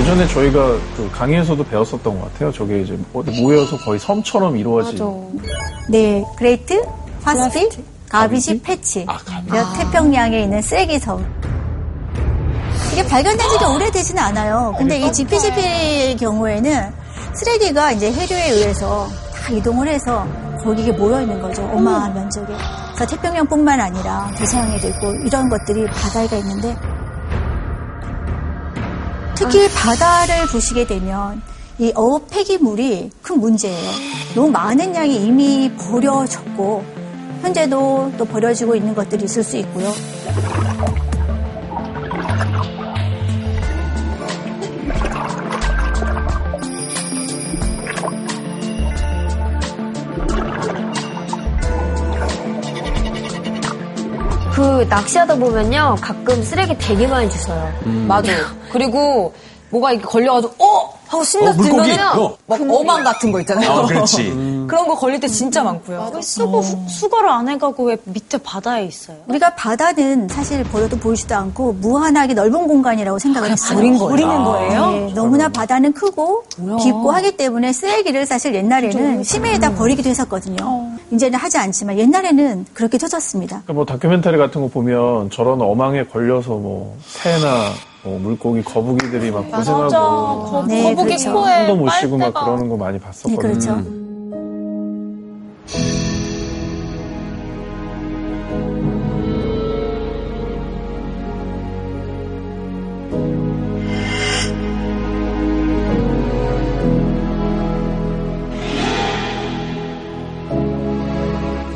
[0.08, 0.58] 예전에 저희가
[0.96, 2.50] 그 강의에서도 배웠었던 것 같아요.
[2.50, 4.98] 저게 이제 어디 모여서 거의 섬처럼 이루어진.
[5.90, 6.82] 네, Great
[7.22, 9.04] Pacific Garbage Patch.
[9.06, 9.52] 아, garbage.
[9.52, 11.22] 몇 태평양에 있는 쓰레기 섬.
[12.94, 14.74] 이게 발견된 지가 오래되지는 않아요.
[14.78, 16.90] 근데 이 GPGP의 경우에는
[17.34, 20.26] 쓰레기가 이제 해류에 의해서 다 이동을 해서
[20.64, 21.60] 거기에 모여 있는 거죠.
[21.64, 22.54] 어마어마한 면적에.
[22.94, 26.74] 그래서 태평양뿐만 아니라 대서양에도 있고 이런 것들이 바다에가 있는데
[29.38, 31.40] 특히 바다를 보시게 되면
[31.78, 33.90] 이 어업 폐기물이 큰 문제예요.
[34.34, 36.84] 너무 많은 양이 이미 버려졌고
[37.40, 39.90] 현재도 또 버려지고 있는 것들이 있을 수 있고요.
[54.54, 57.72] 그 낚시하다 보면요 가끔 쓰레기 되게 많이 주워요.
[58.06, 58.32] 맞아.
[58.70, 59.32] 그리고
[59.70, 61.54] 뭐가 이렇게 걸려가지고 어 하고 신나 어.
[61.54, 62.36] 들면은 어.
[62.46, 63.70] 막 어망 같은 거 있잖아요.
[63.70, 64.24] 어, 그렇지.
[64.68, 66.10] 그런 거 걸릴 때 진짜 많고요.
[66.14, 69.16] 왜 후- 수거를 안 해가고 왜 밑에 바다에 있어요?
[69.26, 73.78] 우리가 바다는 사실 버려도 보이지도 않고 무한하게 넓은 공간이라고 생각을 했어요.
[73.78, 74.10] 버린 거예요?
[74.10, 74.90] 버리는 거예요?
[74.90, 76.44] 네, 너무나 바다는 크고
[76.82, 80.88] 깊고 하기 때문에 쓰레기를 사실 옛날에는 심해에다 버리기도 했었거든요.
[81.10, 83.62] 이제는 하지 않지만 옛날에는 그렇게 터졌습니다.
[83.64, 87.70] 그러니까 뭐 다큐멘터리 같은 거 보면 저런 어망에 걸려서 뭐 새나
[88.02, 91.32] 뭐 물고기, 거북이들이 막 고생하고 거, 네, 거북이 그렇죠.
[91.32, 93.38] 코에 숨도 못 쉬고 막 빨대가 그러는 거 많이 네, 봤었거든요.
[93.38, 93.98] 그렇죠.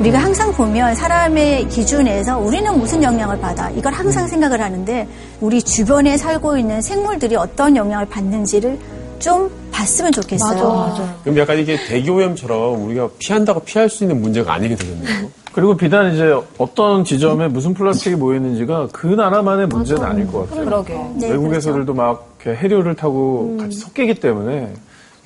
[0.03, 5.07] 우리가 항상 보면 사람의 기준에서 우리는 무슨 영향을 받아 이걸 항상 생각을 하는데
[5.43, 8.79] 우리 주변에 살고 있는 생물들이 어떤 영향을 받는지를
[9.19, 11.19] 좀 봤으면 좋겠어요.
[11.21, 15.29] 그럼 약간 이게 대기오염처럼 우리가 피한다고 피할 수 있는 문제가 아니게 되겠네요.
[15.51, 20.63] 그리고 비단 이제 어떤 지점에 무슨 플라스틱이 모여 있는지가 그 나라만의 문제는 아닐 것 같아요.
[20.63, 20.93] 그러게.
[21.15, 24.73] 네, 외국에서들도 막 이렇게 해류를 타고 같이 섞이기 때문에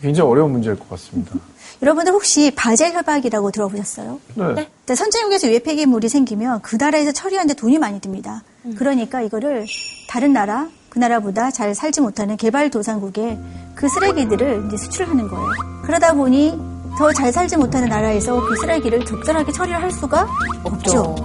[0.02, 1.36] 굉장히 어려운 문제일 것 같습니다.
[1.84, 4.20] 여러분들 혹시 바젤 협약이라고 들어보셨어요?
[4.34, 4.44] 네.
[4.56, 8.42] 근데 선진국에서 유해 폐기물이 생기면 그 나라에서 처리하는데 돈이 많이 듭니다.
[8.78, 9.68] 그러니까 이거를
[10.08, 13.38] 다른 나라, 그 나라보다 잘 살지 못하는 개발도상국에
[13.76, 15.48] 그 쓰레기들을 이제 수출하는 거예요.
[15.84, 16.58] 그러다 보니
[16.98, 20.28] 더 잘 살지 못하는 나라에서 그 쓰레기를 적절하게 처리를 할 수가
[20.64, 21.16] 없죠.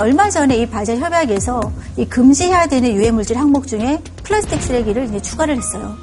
[0.00, 1.60] 얼마 전에 이 바젤 협약에서
[1.96, 5.94] 이 금지해야 되는 유해물질 항목 중에 플라스틱 쓰레기를 이제 추가를 했어요.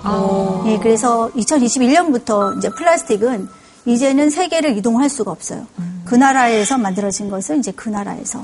[0.67, 3.49] 예, 그래서 2021년부터 이제 플라스틱은
[3.85, 5.65] 이제는 세계를 이동할 수가 없어요.
[6.09, 8.43] 그 나라에서 만들어진 것은 이제 그 나라에서.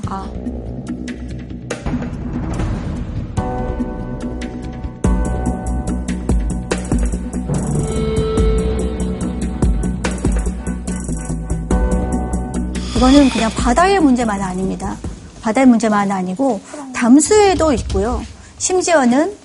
[12.96, 14.96] 이거는 그냥 바다의 문제만 아닙니다.
[15.42, 16.60] 바다의 문제만 아니고
[16.94, 18.22] 담수에도 있고요.
[18.58, 19.36] 심지어는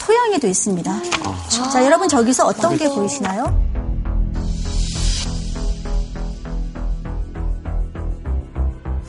[0.00, 1.02] 토양에도 있습니다.
[1.70, 3.65] 자, 여러분 저기서 어떤 게 보이시나요?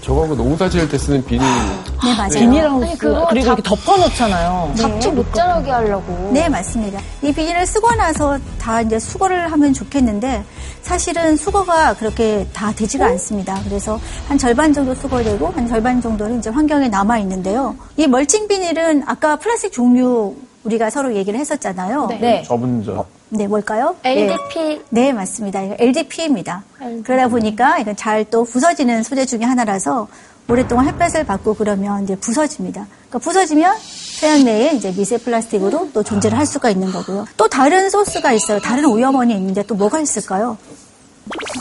[0.08, 1.42] 저거하고 농사 지을 때 쓰는 비닐.
[1.46, 2.30] 네, 맞아요.
[2.30, 4.74] 비닐하우스 그거 그리고 잡- 이렇게 덮어놓잖아요.
[4.78, 6.30] 잡초 못 자라게 하려고.
[6.34, 7.02] 네, 맞습니다.
[7.22, 10.46] 이 비닐을 쓰고 나서 다 이제 수거를 하면 좋겠는데
[10.82, 13.60] 사실은 수거가 그렇게 다 되지가 않습니다.
[13.66, 17.76] 그래서 한 절반 정도 수거되고 한 절반 정도는 이제 환경에 남아 있는데요.
[17.98, 22.08] 이 멀칭 비닐은 아까 플라스틱 종류 우리가 서로 얘기를 했었잖아요.
[22.22, 22.44] 네.
[22.44, 23.06] 저분저.
[23.30, 23.96] 네, 뭘까요?
[24.04, 25.62] LDP 네, 맞습니다.
[25.62, 26.64] 이거 LDP입니다.
[27.04, 30.08] 그러다 보니까 이건 잘 또 부서지는 소재 중에 하나라서
[30.50, 32.88] 오랫동안 햇볕을 받고 그러면 이제 부서집니다.
[33.10, 33.76] 그러니까 부서지면
[34.22, 37.26] 토양 내에 이제 미세 플라스틱으로 또 존재를 할 수가 있는 거고요.
[37.38, 38.60] 또 다른 소스가 있어요.
[38.60, 40.58] 다른 오염원이 있는데 또 뭐가 있을까요?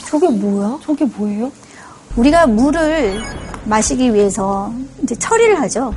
[0.09, 0.79] 저게 뭐야?
[0.85, 1.50] 저게 뭐예요?
[2.16, 3.20] 우리가 물을
[3.64, 5.92] 마시기 위해서 이제 처리를 하죠.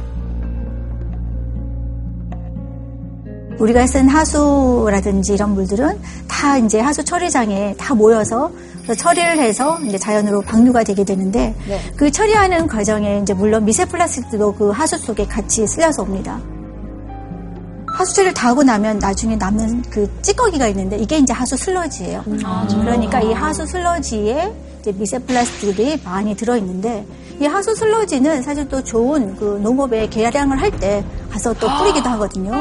[3.60, 8.52] 우리가 쓴 하수라든지 이런 물들은 다 이제 하수 처리장에 다 모여서
[8.88, 11.54] 그 처리를 해서 이제 자연으로 방류가 되게 되는데
[11.96, 16.40] 그 처리하는 과정에 이제 물론 미세 플라스틱도 그 하수 속에 같이 쓸려서 옵니다.
[17.98, 22.24] 하수처리를 다 하고 나면 나중에 남는 그 찌꺼기가 있는데 이게 이제 하수 슬러지예요.
[22.82, 27.06] 그러니까 이 하수 슬러지에 이제 미세 플라스틱이 많이 들어있는데
[27.42, 32.52] 이 하수 슬러지는 사실 또 좋은 그 농업에 계량을 할 때 가서 또 뿌리기도 하거든요.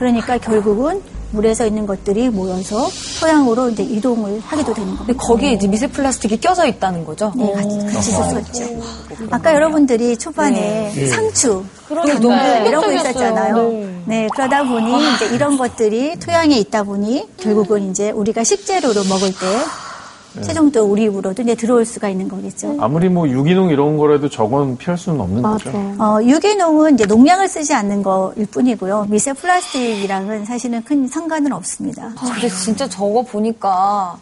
[0.00, 2.88] 그러니까 결국은 물에서 있는 것들이 모여서
[3.20, 5.04] 토양으로 이제 이동을 하기도 되는 겁니다.
[5.06, 7.32] 근데 거기에 이제 미세 플라스틱이 껴져 있다는 거죠?
[7.36, 8.64] 네, 같이, 같이 쓸수 있죠.
[9.30, 12.34] 아까 여러분들이 초반에 상추, 농구
[12.66, 13.70] 이런 거 있었잖아요.
[14.06, 19.46] 네, 그러다 보니 이제 이런 것들이 토양에 있다 보니 결국은 이제 우리가 식재료로 먹을 때
[20.42, 22.76] 최종적으로 우리 입으로도 이제 들어올 수가 있는 거겠죠.
[22.80, 25.70] 아무리 뭐 유기농 이런 거라도 저건 피할 수는 없는 거죠.
[25.98, 29.06] 어, 유기농은 이제 농약을 쓰지 않는 거일 뿐이고요.
[29.08, 32.12] 미세 플라스틱이랑은 사실은 큰 상관은 없습니다.
[32.16, 34.16] 아, 근데 진짜 저거 보니까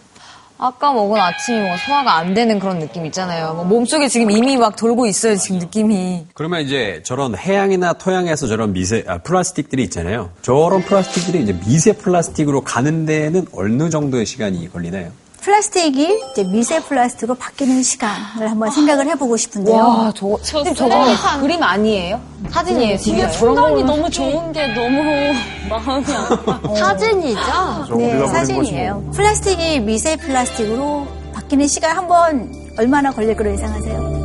[0.60, 3.54] 아까 먹은 아침이 뭐 소화가 안 되는 그런 느낌 있잖아요.
[3.54, 6.26] 뭐 몸속에 지금 이미 막 돌고 있어요, 지금 느낌이.
[6.34, 10.30] 그러면 이제 저런 해양이나 토양에서 저런 미세 아, 플라스틱들이 있잖아요.
[10.42, 15.10] 저런 플라스틱들이 이제 미세 플라스틱으로 가는 데는 어느 정도의 시간이 걸리나요?
[15.40, 19.76] 플라스틱이 이제 미세 플라스틱으로 바뀌는 시간을 한번 생각을 해보고 싶은데요.
[19.76, 22.20] 와, 저거, 선생님 저거 그림 아니에요?
[22.50, 23.30] 사진이에요, 진짜.
[23.30, 25.02] 저런 순간이 거 너무 좋은 게 너무
[25.70, 26.74] 마음이 아파.
[26.74, 27.40] 사진이죠?
[27.88, 28.94] 저 네, 사진이에요.
[29.00, 29.10] 뭐.
[29.12, 34.18] 플라스틱이 미세 플라스틱으로 바뀌는 시간 한번 얼마나 걸릴 거로 예상하세요?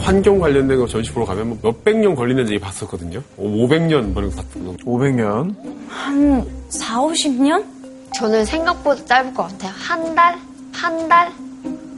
[0.00, 3.20] 환경 관련된 거 전시 보러 가면 뭐 몇백 년 걸리는 얘기 봤었거든요.
[3.38, 5.54] 500년 뭐 이런 거 봤던 500년.
[5.88, 7.64] 한 4, 50년?
[8.14, 9.72] 저는 생각보다 짧을 것 같아요.
[9.76, 10.38] 한 달?
[10.72, 11.32] 한 달?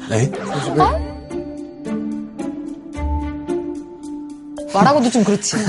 [0.08, 0.30] 네?
[4.72, 5.56] 말하고도 좀 그렇지.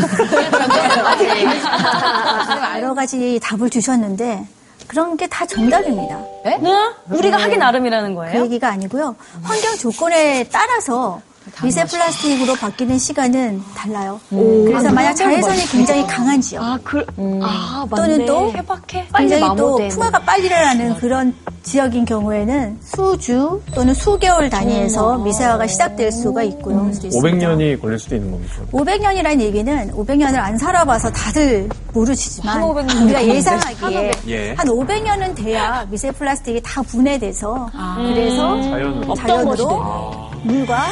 [2.78, 4.46] 여러 가지 답을 주셨는데
[4.88, 6.20] 그런 게 다 정답입니다.
[6.44, 6.60] 네?
[7.12, 8.42] 우리가 하기 나름이라는 그 거예요?
[8.44, 9.16] 얘기가 아니고요.
[9.44, 11.22] 환경 조건에 따라서
[11.64, 14.20] 미세 플라스틱으로 바뀌는 시간은 달라요.
[14.30, 17.06] 그래서 만약 자외선이 굉장히 강한 지역 아, 그,
[17.42, 18.26] 아, 또는 맞네.
[18.26, 19.08] 또 해박해?
[19.16, 19.78] 굉장히 또.
[19.90, 26.90] 풍화가 빨리 일어나는 그런 지역인 경우에는 수주 또는 수개월 단위에서 미세화가 시작될 수가 있고요.
[26.92, 27.18] 있습니다.
[27.20, 28.54] 500년이 걸릴 수도 있는 겁니다.
[28.72, 33.26] 500년이라는 얘기는 500년을 안 살아봐서 다들 모르시지만 한 500년 우리가.
[33.26, 34.54] 예상하기에 예.
[34.54, 39.16] 한 500년은 돼야 미세 플라스틱이 다 분해돼서 그래서 자연으로.
[39.16, 40.88] 자연으로 물과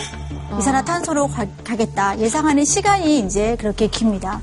[0.60, 4.40] 이산화탄소로 가, 가겠다 예상하는 시간이 이제 그렇게 깁니다.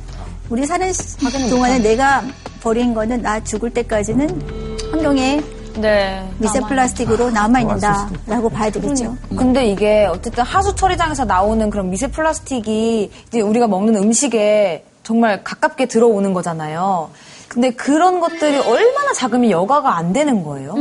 [0.49, 1.17] 우리 사는 시-
[1.49, 2.23] 동안에 내가
[2.63, 5.41] 버린 거는 나 죽을 때까지는 환경에
[5.77, 6.29] 네.
[6.39, 9.17] 미세 플라스틱으로 남아 있는다라고 봐야 되겠죠.
[9.37, 15.87] 근데 이게 어쨌든 하수 처리장에서 나오는 그런 미세 플라스틱이 이제 우리가 먹는 음식에 정말 가깝게
[15.87, 17.11] 들어오는 거잖아요.
[17.49, 20.75] 근데 그런 것들이 얼마나 작으면 여과가 안 되는 거예요?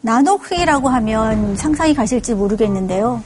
[0.00, 3.20] 나노 크기라고 하면 상상이 가실지 모르겠는데요.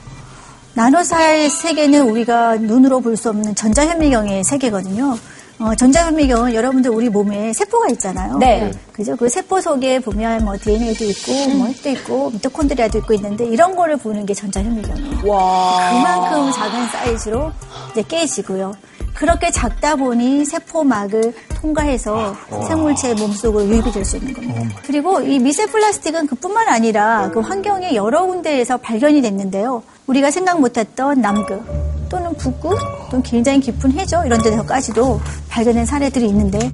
[0.75, 5.17] 나노사의 세계는 우리가 눈으로 볼 수 없는 전자현미경의 세계거든요.
[5.59, 8.39] 어, 전자현미경은 여러분들 우리 몸에 세포가 있잖아요.
[8.39, 8.71] 네.
[8.93, 9.15] 그죠?
[9.17, 13.97] 그 세포 속에 보면 뭐 DNA도 있고, 뭐 핵도 있고, 미토콘드리아도 있고 있는데 이런 거를
[13.99, 15.21] 보는 게 전자현미경이에요.
[15.21, 17.53] 그만큼 작은 사이즈로
[17.93, 18.73] 이제 깨지고요.
[19.15, 22.35] 그렇게 작다 보니 세포막을 통과해서
[22.67, 24.77] 생물체 몸속으로 유입이 될 수 있는 겁니다.
[24.87, 29.83] 그리고 이 미세 플라스틱은 그뿐만 아니라 그 환경의 여러 군데에서 발견이 됐는데요.
[30.07, 31.63] 우리가 생각 못했던 남극
[32.09, 32.79] 또는 북극
[33.11, 36.71] 또는 굉장히 깊은 해저 이런 데서까지도 발견된 사례들이 있는데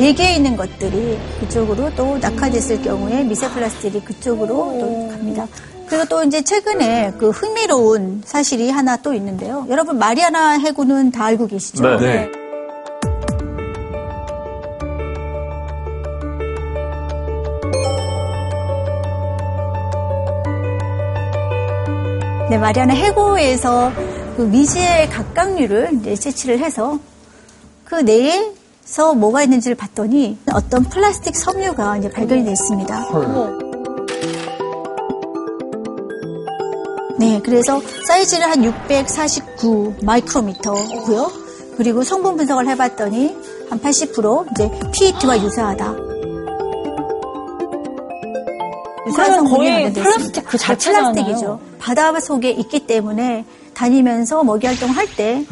[0.00, 5.46] 대기에 있는 것들이 그쪽으로 또 낙하됐을 경우에 미세 플라스틱이 그쪽으로 또 갑니다.
[5.86, 9.66] 그리고 또 이제 최근에 그 흥미로운 사실이 하나 또 있는데요.
[9.68, 11.98] 여러분 마리아나 해구는 다 알고 계시죠?
[11.98, 11.98] 네.
[11.98, 12.30] 네.
[22.48, 23.92] 네, 마리아나 해구에서
[24.38, 26.98] 그 미지의 각각류를 이제 채취를 해서
[27.84, 33.06] 그 내에 서 뭐가 있는지를 봤더니 어떤 플라스틱 섬유가 이제 발견이 됐습니다.
[37.18, 41.30] 네, 그래서 사이즈는 한 649 마이크로미터고요.
[41.76, 43.36] 그리고 성분 분석을 해봤더니
[43.68, 45.84] 한 80% 이제 PET와 유사하다.
[49.06, 50.02] 유사한 그러면 성분이 거의 발견됐습니다.
[50.02, 51.12] 플라스틱 그 네, 자체잖아요.
[51.12, 51.60] 플라스틱이죠.
[51.78, 53.44] 바다 속에 있기 때문에
[53.80, 55.42] 다니면서 먹이 활동을 할때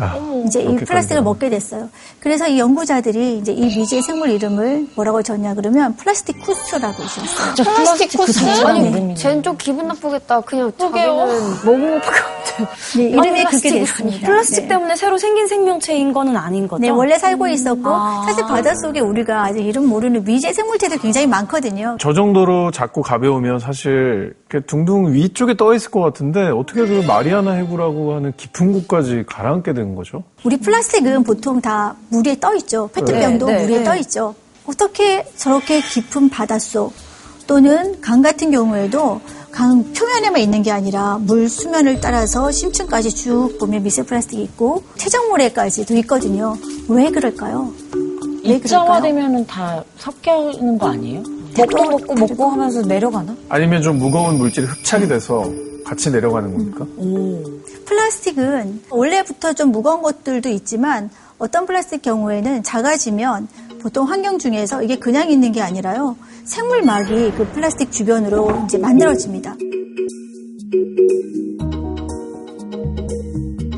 [0.44, 1.22] 이제 이 플라스틱을.
[1.22, 1.88] 먹게 됐어요.
[2.20, 7.54] 그래서 이 연구자들이 이제 이 미지의 생물 이름을 뭐라고 졌냐 그러면 plasticus라고 지었어요.
[7.64, 9.14] 플라스틱 그 자체가 아니, 모릅니다.
[9.14, 10.42] 쟤는 좀 기분 나쁘겠다.
[10.42, 10.70] 그냥.
[10.76, 11.06] 자기는
[11.64, 12.98] 먹은 것밖에 없대.
[12.98, 14.26] 네, 이름이 그렇게 플라스틱이 됐습니다.
[14.26, 14.68] 플라스틱 네.
[14.68, 16.82] 때문에 새로 생긴 생명체인 거는 아닌 거죠?
[16.82, 17.90] 네, 원래 살고 있었고
[18.26, 21.96] 사실 바닷속에 우리가 아직 이름 모르는 미지의 생물체들 굉장히 많거든요.
[21.98, 24.34] 저 정도로 작고 가벼우면 사실
[24.66, 29.94] 둥둥 위쪽에 떠 있을 것 같은데 어떻게 그 마리아나 해구라고 하는 깊은 곳까지 가라앉게 된
[29.94, 30.22] 거죠?
[30.44, 32.88] 우리 플라스틱은 보통 다물 위에 떠 있죠.
[32.92, 33.84] 페트병도 네, 네, 물 위에 네.
[33.84, 34.34] 떠 있죠.
[34.66, 36.92] 어떻게 저렇게 깊은 바닷속
[37.46, 43.82] 또는 강 같은 경우에도 강 표면에만 있는 게 아니라 물 수면을 따라서 심층까지 쭉 보면
[43.82, 46.56] 미세 플라스틱이 있고 퇴적물에까지도 있거든요.
[46.88, 47.72] 왜 그럴까요?
[48.42, 51.22] 입자화되면은 다 섞여는 거 아니에요?
[51.56, 53.34] 먹고 먹고 먹고 하면서 내려가나?
[53.48, 55.50] 아니면 좀 무거운 물질이 흡착이 돼서
[55.88, 56.86] 같이 내려가는 겁니까?
[57.86, 63.48] 플라스틱은 원래부터 좀 무거운 것들도 있지만 어떤 플라스틱 경우에는 작아지면
[63.80, 66.16] 보통 환경 중에서 이게 그냥 있는 게 아니라요.
[66.44, 69.56] 생물막이 그 플라스틱 주변으로 이제 만들어집니다.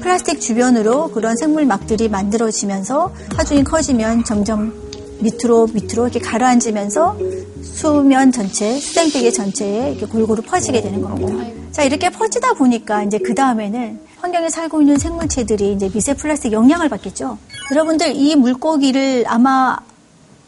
[0.01, 4.73] 플라스틱 주변으로 그런 생물막들이 만들어지면서 하중이 커지면 점점
[5.21, 7.17] 밑으로 밑으로 이렇게 가라앉으면서
[7.63, 11.60] 수면 전체, 수생태계 전체에 이렇게 골고루 퍼지게 되는 겁니다.
[11.73, 16.89] 자, 이렇게 퍼지다 보니까 이제 그 다음에는 환경에 살고 있는 생물체들이 이제 미세 플라스틱 영향을
[16.89, 17.39] 받겠죠.
[17.71, 19.77] 여러분들 이 물고기를 아마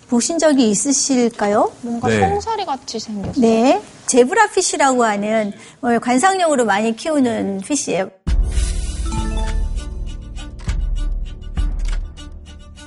[0.08, 1.72] 보신 적이 있으실까요?
[1.80, 2.20] 뭔가 네.
[2.20, 3.40] 송사리 같이 생겼어요.
[3.40, 3.80] 네.
[4.06, 8.10] 제브라 피쉬라고 하는 어, 관상용으로 많이 키우는 피쉬예요.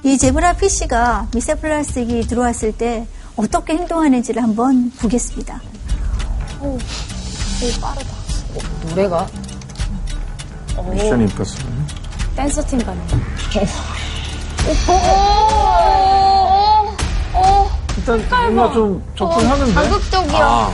[0.03, 5.59] 이 제브라 피쉬가 미세 플라스틱이 들어왔을 때 어떻게 행동하는지를 한번 보겠습니다.
[8.89, 9.27] 노래가
[10.91, 11.65] 미션 임파서블.
[12.35, 13.01] 댄서팀 같네.
[17.97, 20.39] 일단 뭔가 좀 접근하는데 자극적이야.
[20.45, 20.71] 아,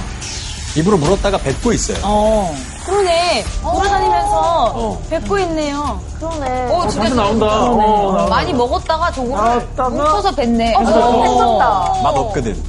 [0.75, 1.97] 입으로 물었다가 뱉고 있어요.
[2.03, 2.53] 어.
[2.85, 3.43] 그러네.
[3.61, 6.01] 돌아다니면서 뱉고 있네요.
[6.19, 6.71] 그러네.
[6.73, 7.45] 어, 다시 나온다.
[7.45, 8.25] 어, 나온다.
[8.27, 10.75] 많이 먹었다가 저거를 나왔다가 뭉쳐서 뱉네.
[10.75, 12.01] 어, 했었다.
[12.03, 12.63] 맛 없거든.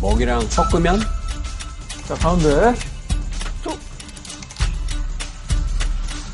[0.00, 1.00] 먹이랑 섞으면
[2.06, 2.74] 자 가운데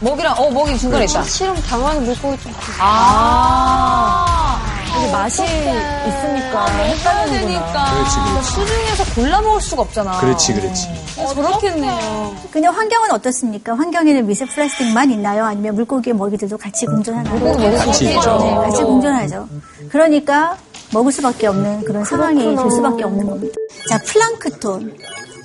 [0.03, 1.23] 먹이랑 어 먹이 중간에 있다.
[1.25, 2.53] 실험 당하게 물고기 좀.
[2.81, 4.59] 아.
[4.99, 7.85] 이게 맛이 있으니까 해야 되니까.
[7.95, 8.51] 그렇지, 그렇지.
[8.51, 10.19] 수중에서 골라 먹을 수가 없잖아.
[10.19, 10.89] 그렇지, 그렇지.
[11.19, 12.37] 어, 그렇겠네요.
[12.51, 13.75] 그냥 환경은 어떻습니까?
[13.75, 15.45] 환경에는 미세 플라스틱만 있나요?
[15.45, 17.77] 아니면 물고기의 먹이들도 같이 공존하나요?
[17.79, 18.39] 같이 네, 있죠.
[18.39, 19.49] 같이 공존하죠.
[19.89, 20.57] 그러니까
[20.93, 23.55] 먹을 수밖에 없는 그런 상황이 될 수밖에 없는 겁니다.
[23.89, 24.95] 자, 플랑크톤.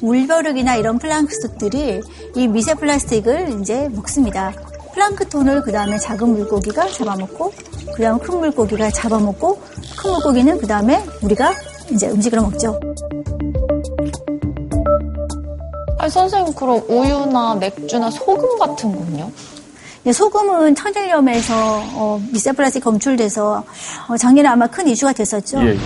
[0.01, 2.01] 물벼룩이나 이런 플랑크톤들이
[2.35, 4.53] 이 미세 플라스틱을 이제 먹습니다.
[4.93, 7.53] 플랑크톤을 그 다음에 작은 물고기가 잡아먹고,
[7.95, 9.59] 그 다음 큰 물고기가 잡아먹고,
[9.97, 11.53] 큰 물고기는 그 다음에 우리가
[11.91, 12.79] 이제 음식으로 먹죠.
[15.99, 19.31] 아니, 선생님, 그럼 우유나 맥주나 소금 같은 건요?
[20.05, 23.63] 예, 소금은 천일염에서 어, 미세 플라스틱 검출돼서
[24.07, 25.59] 어, 작년에 아마 큰 이슈가 됐었죠.
[25.65, 25.77] 예.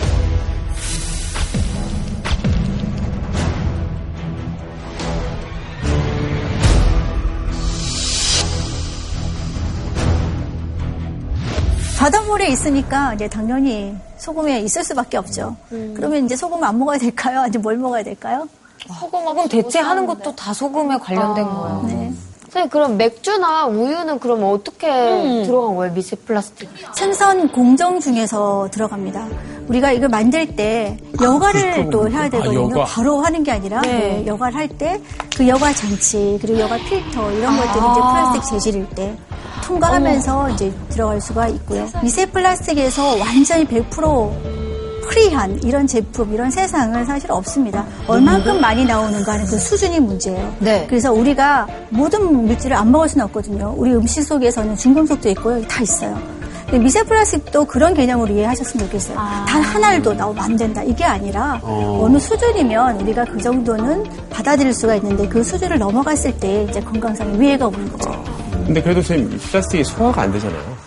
[12.42, 15.56] 물에 있으니까 이제 당연히 소금에 있을 수밖에 없죠.
[15.70, 17.42] 그러면 이제 소금 안 먹어야 될까요?
[17.42, 18.48] 아니면 뭘 먹어야 될까요?
[19.00, 21.84] 소금 대체하는 것도 다 소금에 관련된 거예요.
[21.88, 22.12] 네.
[22.52, 24.88] 선생님, 그럼 맥주나 우유는 그럼 어떻게
[25.46, 25.94] 들어간 거예요?
[25.94, 26.68] 미세 플라스틱.
[26.94, 29.26] 생산 공정 중에서 들어갑니다.
[29.70, 32.70] 우리가 이걸 만들 때 여과를 또 해야 되거든요.
[32.72, 32.84] 여과.
[32.84, 35.00] 바로 하는 게 아니라 네, 여과를 할 때
[35.38, 39.16] 그 여과 장치 그리고 여과 필터 이런 것들이 이제 플라스틱 재질일 때
[39.64, 41.88] 통과하면서 이제 들어갈 수가 있고요.
[42.04, 44.32] 미세 플라스틱에서 완전히 100%
[45.02, 47.86] free한 이런 제품, 이런 세상은 사실 없습니다.
[48.08, 50.56] 얼만큼 많이 나오는가 하는 그 수준이 문제예요.
[50.60, 50.86] 네.
[50.88, 53.74] 그래서 우리가 모든 물질을 안 먹을 수는 없거든요.
[53.78, 55.62] 우리 음식 속에서는 중금속도 있고요.
[55.68, 56.18] 다 있어요.
[56.80, 59.18] 미세 플라스틱도 그런 개념으로 이해하셨으면 좋겠어요.
[59.18, 60.82] 단 하나도 나오면 안 된다.
[60.82, 62.08] 이게 아니라 어.
[62.10, 67.68] 느 수준이면 우리가 그 정도는 받아들일 수가 있는데 그 수준을 넘어갔을 때 이제 건강상의 위해가
[67.68, 68.24] 오는 거죠.
[68.66, 70.78] 근데 그래도 선생님, 플라스틱이 소화가 안 되잖아요.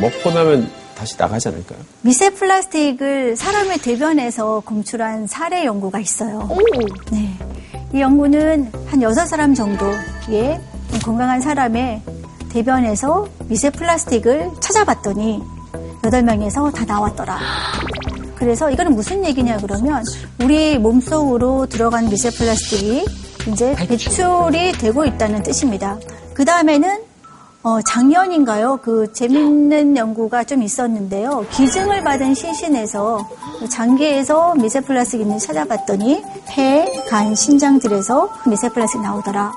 [0.00, 0.70] 먹고 나면
[1.02, 1.80] 다시 나가지 않을까요?
[2.02, 6.48] 미세 플라스틱을 사람의 대변에서 검출한 사례 연구가 있어요.
[7.10, 7.28] 네.
[7.92, 10.60] 이 연구는 한 여섯 사람 정도의
[10.90, 12.02] 좀 건강한 사람의
[12.50, 15.42] 대변에서 미세 플라스틱을 찾아봤더니
[16.04, 17.36] 여덟 명에서 다 나왔더라.
[18.36, 20.04] 그래서 이거는 무슨 얘기냐 그러면
[20.40, 23.04] 우리 몸속으로 들어간 미세 플라스틱이
[23.48, 25.98] 이제 배출이 되고 있다는 뜻입니다.
[26.32, 27.11] 그 다음에는
[27.64, 28.80] 어, 작년인가요?
[28.82, 31.46] 그 재밌는 연구가 좀 있었는데요.
[31.52, 33.28] 기증을 받은 시신에서
[33.70, 39.52] 장기에서 미세플라스틱 있는지 찾아봤더니 폐, 간, 신장들에서 미세플라스틱 나오더라.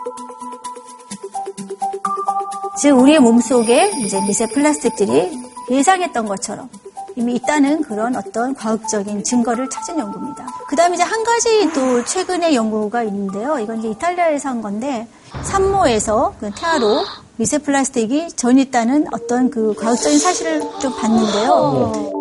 [2.80, 5.32] 즉 우리의 몸속에 이제 미세플라스틱들이
[5.72, 6.70] 예상했던 것처럼
[7.16, 10.46] 이미 있다는 그런 어떤 과학적인 증거를 찾은 연구입니다.
[10.68, 13.58] 그 다음에 이제 한 가지 또 최근의 연구가 있는데요.
[13.58, 15.08] 이건 이제 이탈리아에서 한 건데
[15.44, 17.04] 산모에서 그 태아로
[17.38, 22.12] 미세 플라스틱이 전 있다는 어떤 그 과학적인 사실을 좀 봤는데요.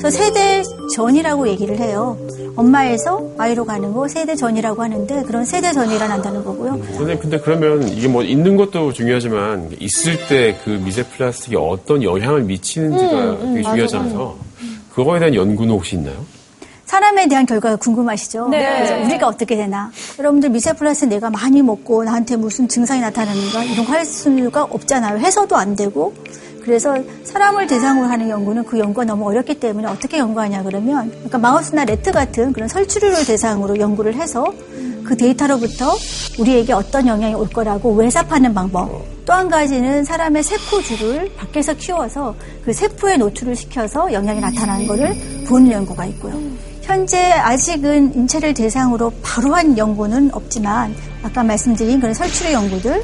[0.00, 0.62] 저 세대
[0.94, 2.18] 전이라고 얘기를 해요.
[2.56, 6.78] 엄마에서 아이로 가는 거 세대 전이라고 하는데 그런 세대 전이 일어난다는 거고요.
[6.84, 12.42] 선생님, 근데 그러면 이게 뭐 있는 것도 중요하지만 있을 때 그 미세 플라스틱이 어떤 영향을
[12.42, 14.34] 미치는지가 되게 중요하잖아요.
[14.94, 16.16] 그거에 대한 연구는 혹시 있나요?
[16.86, 18.48] 사람에 대한 결과가 궁금하시죠?
[18.50, 19.90] 그래서 우리가 어떻게 되나?
[20.18, 23.64] 여러분들 미세 플라스틱 내가 많이 먹고 나한테 무슨 증상이 나타나는가?
[23.64, 25.18] 이런 거 할 수가 없잖아요.
[25.18, 26.12] 해서도 안 되고.
[26.62, 31.84] 그래서 사람을 대상으로 하는 연구는 그 연구가 너무 어렵기 때문에 어떻게 연구하냐 그러면 그러니까 mouse나
[31.84, 34.52] rat 같은 그런 설치류를 대상으로 연구를 해서
[35.04, 35.92] 그 데이터로부터
[36.38, 39.04] 우리에게 어떤 영향이 올 거라고 외삽하는 방법.
[39.26, 45.14] 또 한 가지는 사람의 세포주를 밖에서 키워서 그 세포에 노출을 시켜서 영향이 나타나는 것을
[45.48, 46.34] 보는 연구가 있고요.
[46.84, 53.02] 현재 아직은 인체를 대상으로 바로 한 연구는 없지만 아까 말씀드린 그런 설치류 연구들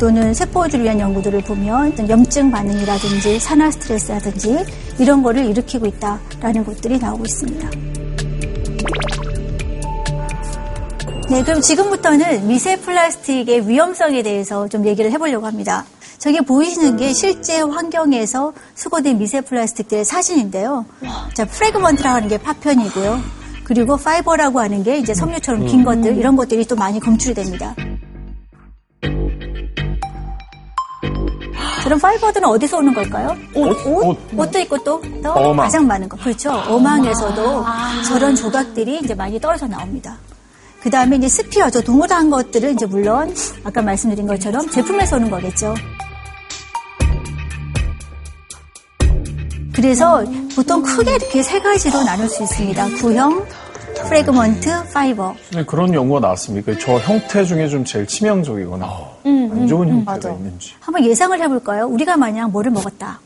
[0.00, 4.64] 또는 세포주를 위한 연구들을 보면 염증 반응이라든지 산화 스트레스라든지
[4.98, 7.70] 이런 거를 일으키고 있다라는 것들이 나오고 있습니다.
[11.30, 15.84] 네, 그럼 지금부터는 미세 플라스틱의 위험성에 대해서 좀 얘기를 해보려고 합니다.
[16.24, 20.86] 저기 보이시는 게 실제 환경에서 수거된 미세 플라스틱들의 사진인데요.
[21.34, 23.20] 자, fragment라고 하는 게 파편이고요.
[23.64, 27.74] 그리고 fiber라고 하는 게 이제 섬유처럼 긴 것들, 이런 것들이 또 많이 검출이 됩니다.
[31.82, 33.36] 그럼 fiber들은 어디서 오는 걸까요?
[33.54, 35.66] 옷, 옷, 옷 도 있고 또, 또 어망.
[35.66, 36.16] 가장 많은 거.
[36.16, 36.52] 그렇죠.
[36.52, 37.64] 어망에서도
[38.08, 40.16] 저런 조각들이 이제 많이 떨어져 나옵니다.
[40.80, 45.74] 그 다음에 이제 sphere, 저 동그란 것들은 이제 물론 아까 말씀드린 것처럼 제품에서 오는 거겠죠.
[49.74, 50.22] 그래서
[50.54, 52.88] 보통 크게 이렇게 세 가지로 나눌 수 있습니다.
[53.00, 53.44] 구형,
[54.08, 55.34] fragment, fiber.
[55.50, 56.72] 근데 그런 연구가 나왔습니까?
[56.78, 58.86] 저 형태 중에 좀 제일 치명적이거나
[59.24, 60.72] 안 좋은 형태가 있는지.
[60.80, 61.86] 한번 예상을 해볼까요?
[61.86, 63.20] 우리가 만약 뭐를 먹었다.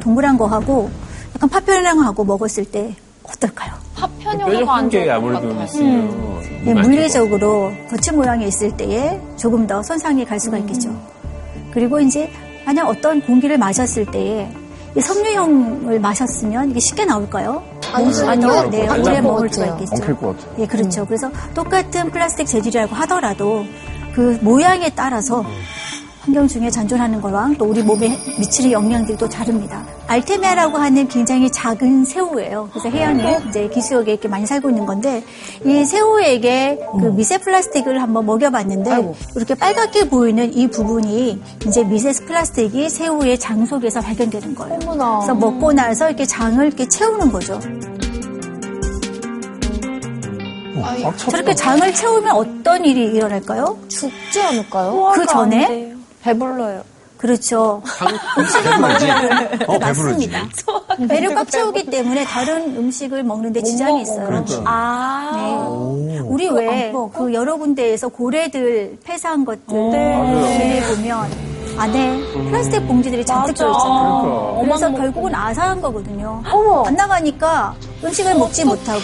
[0.00, 0.90] 동그란 거 하고
[1.34, 3.72] 약간 파편이랑 하고 먹었을 때 어떨까요?
[4.24, 10.58] 뾰족한 게 아무래도 있으면 네, 물리적으로 거친 모양이 있을 때에 조금 더 손상이 갈 수가
[10.58, 10.90] 있겠죠.
[11.72, 12.30] 그리고 이제
[12.64, 14.48] 만약 어떤 공기를 마셨을 때에
[14.94, 17.62] 이 섬유형을 마셨으면 이게 쉽게 나올까요?
[17.92, 18.68] 아니요.
[18.70, 19.92] 네, 오래 머물 수가 있겠죠.
[19.96, 20.54] 엉킬 것 같아요.
[20.58, 21.06] 예, 그렇죠.
[21.06, 23.64] 그래서 똑같은 플라스틱 재질이라고 하더라도
[24.14, 25.44] 그 모양에 따라서
[26.22, 29.84] 환경 중에 잔존하는 거랑 또 우리 몸에 미치는 영향들도 다릅니다.
[30.06, 32.68] 알테미아라고 하는 굉장히 작은 새우예요.
[32.70, 35.24] 그래서 해안에 이제 기수역에 이렇게 많이 살고 있는 건데
[35.64, 42.88] 이 새우에게 그 미세 플라스틱을 한번 먹여봤는데 이렇게 빨갛게 보이는 이 부분이 이제 미세 플라스틱이
[42.88, 44.78] 새우의 장 속에서 발견되는 거예요.
[44.78, 47.58] 그래서 먹고 나서 이렇게 장을 이렇게 채우는 거죠.
[51.16, 53.76] 저렇게 장을 채우면 어떤 일이 일어날까요?
[53.88, 55.12] 죽지 않을까요?
[55.14, 55.91] 그 전에
[56.22, 56.82] 배불러요.
[57.16, 57.82] 그렇죠.
[58.64, 59.10] 배부르지?
[59.66, 60.28] 어, 배부르지.
[60.28, 60.48] 맞습니다.
[61.08, 64.26] 배를 꽉 채우기 때문에 다른 음식을 먹는데 지장이 있어요.
[64.26, 65.30] 그러니까.
[65.36, 66.18] 네.
[66.18, 70.82] 우리 왜그 여러 군데에서 고래들 폐사한 것들 네.
[70.88, 72.20] 보면 안에
[72.50, 74.58] 플라스틱 봉지들이 잔뜩 들어있잖아요.
[74.60, 74.62] 그러니까.
[74.64, 76.42] 그래서 결국은 아사한 거거든요.
[76.84, 79.00] 안 나가니까 음식을 먹지 못하고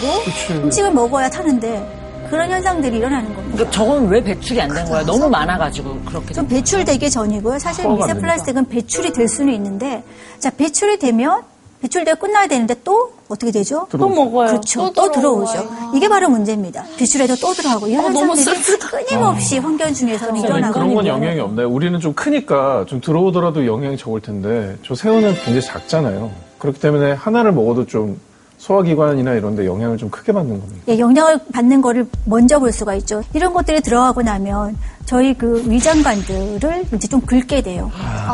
[0.51, 1.98] 음식을 먹어야 타는데
[2.29, 3.55] 그런 현상들이 일어나는 겁니다.
[3.55, 5.03] 그러니까 저건 왜 배출이 안 된 거야?
[5.03, 6.33] 너무 많아가지고 그렇게.
[6.33, 7.59] 좀 배출되기 전이고요.
[7.59, 10.03] 사실 미세 안 플라스틱은 배출이 될 수는 있는데,
[10.37, 11.41] 자 배출이 되면
[11.81, 13.87] 배출되고 끝나야 되는데 또 어떻게 되죠?
[13.89, 14.47] 또 먹어요.
[14.49, 14.91] 그렇죠.
[14.93, 15.69] 또, 들어오죠.
[15.95, 16.83] 이게 바로 문제입니다.
[16.97, 21.69] 배출해도 또 들어가고 이런 현상들이 끊임없이 환경 중에서는 선생님, 일어나고 그런 건 영향이 없나요?
[21.69, 26.31] 우리는 좀 크니까 좀 들어오더라도 영향이 적을 텐데 저 새우는 굉장히 작잖아요.
[26.57, 28.19] 그렇기 때문에 하나를 먹어도 좀
[28.59, 30.81] 소화기관이나 이런 데 영향을 좀 크게 받는 겁니다.
[30.89, 33.23] 예, 영향을 받는 거를 먼저 볼 수가 있죠.
[33.33, 37.89] 이런 것들이 들어가고 나면 저희 그 위장관들을 이제 좀 긁게 돼요.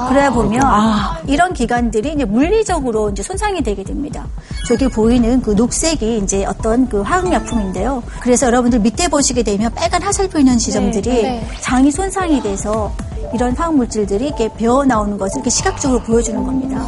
[0.10, 0.62] 그러다 보면
[1.28, 4.28] 이런 기관들이 이제 물리적으로 이제 손상이 되게 됩니다.
[4.68, 8.04] 저기 보이는 그 녹색이 이제 어떤 그 화학약품인데요.
[8.20, 12.92] 그래서 여러분들 밑에 보시게 되면 빨간 화살표 있는 지점들이 장이 손상이 돼서
[13.34, 16.84] 이런 화학물질들이 이렇게 배어 나오는 것을 이렇게 시각적으로 보여주는 겁니다.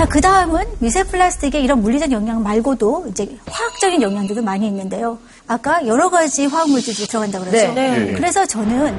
[0.00, 5.18] 자, 그 다음은 미세 플라스틱의 이런 물리적 영향 말고도 이제 화학적인 영향들도 많이 있는데요.
[5.46, 7.74] 아까 여러 가지 화학 물질이 들어간다고 그랬죠.
[7.74, 8.14] 네.
[8.14, 8.96] 그래서 저는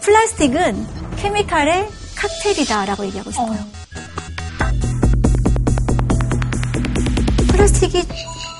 [0.00, 0.86] 플라스틱은
[1.16, 3.58] 케미칼의 칵테일이다라고 얘기하고 싶어요.
[7.48, 8.04] 플라스틱이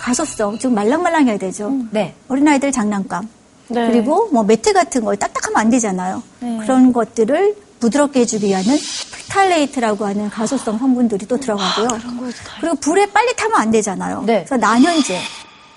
[0.00, 1.72] 가소성, 좀 말랑말랑해야 되죠.
[1.92, 2.12] 네.
[2.26, 3.28] 어린아이들 장난감.
[3.68, 6.24] 그리고 뭐 매트 같은 거 딱딱하면 안 되잖아요.
[6.40, 8.60] 그런 것들을 부드럽게 해주기 위하
[9.28, 11.88] 는 프탈레이트라고 하는 가소성 성분들이 또 들어가고요.
[12.60, 14.22] 그리고 불에 빨리 타면 안 되잖아요.
[14.26, 14.44] 네.
[14.44, 15.18] 그래서 난연제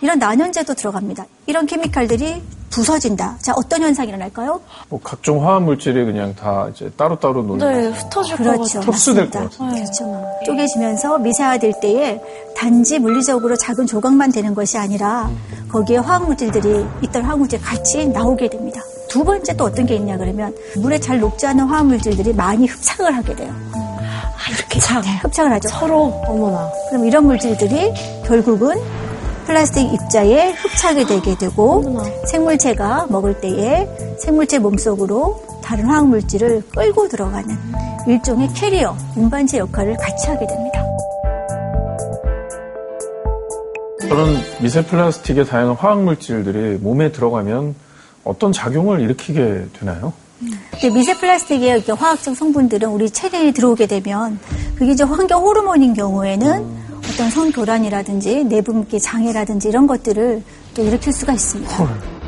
[0.02, 1.26] 이런 난연제도 들어갑니다.
[1.46, 2.42] 이런 케미칼들이
[2.72, 3.38] 부서진다.
[3.42, 4.62] 자 어떤 현상이 일어날까요?
[4.88, 8.64] 뭐 각종 화학 물질이 그냥 다 이제 따로따로 놀고 네, 흩어질 것 그렇죠.
[8.80, 8.82] 같아요.
[8.92, 9.52] 흡수될 것.
[9.52, 9.72] 같아요.
[9.74, 10.26] 그렇죠.
[10.46, 12.22] 쪼개지면서 미세화될 때에
[12.56, 15.30] 단지 물리적으로 작은 조각만 되는 것이 아니라
[15.70, 18.82] 거기에 화학 물질들이 있던 화학 물질이 같이 나오게 됩니다.
[19.12, 23.36] 두 번째 또 어떤 게 있냐 그러면 물에 잘 녹지 않은 화학물질들이 많이 흡착을 하게
[23.36, 23.54] 돼요.
[23.74, 25.02] 아, 이렇게 참.
[25.02, 25.68] 흡착을 하죠.
[25.68, 26.06] 서로.
[26.26, 26.72] 어머나.
[26.90, 27.92] 그럼 이런 물질들이
[28.26, 28.82] 결국은
[29.46, 31.84] 플라스틱 입자에 흡착이 되게 되고
[32.26, 33.86] 생물체가 먹을 때에
[34.18, 37.50] 생물체 몸속으로 다른 화학 물질을 끌고 들어가는
[38.08, 40.86] 일종의 캐리어, 운반체 역할을 같이 하게 됩니다.
[44.00, 47.76] 그런 미세 플라스틱의 다양한 화학 물질들이 몸에 들어가면
[48.24, 50.14] 어떤 작용을 일으키게 되나요?
[50.92, 54.40] 미세 플라스틱의 이렇게 화학적 성분들은 우리 체내에 들어오게 되면
[54.76, 60.42] 그게 이제 환경 호르몬인 경우에는 어떤 성교란이라든지 내분기 장애라든지 이런 것들을
[60.74, 62.21] 또 일으킬 수가 있습니다.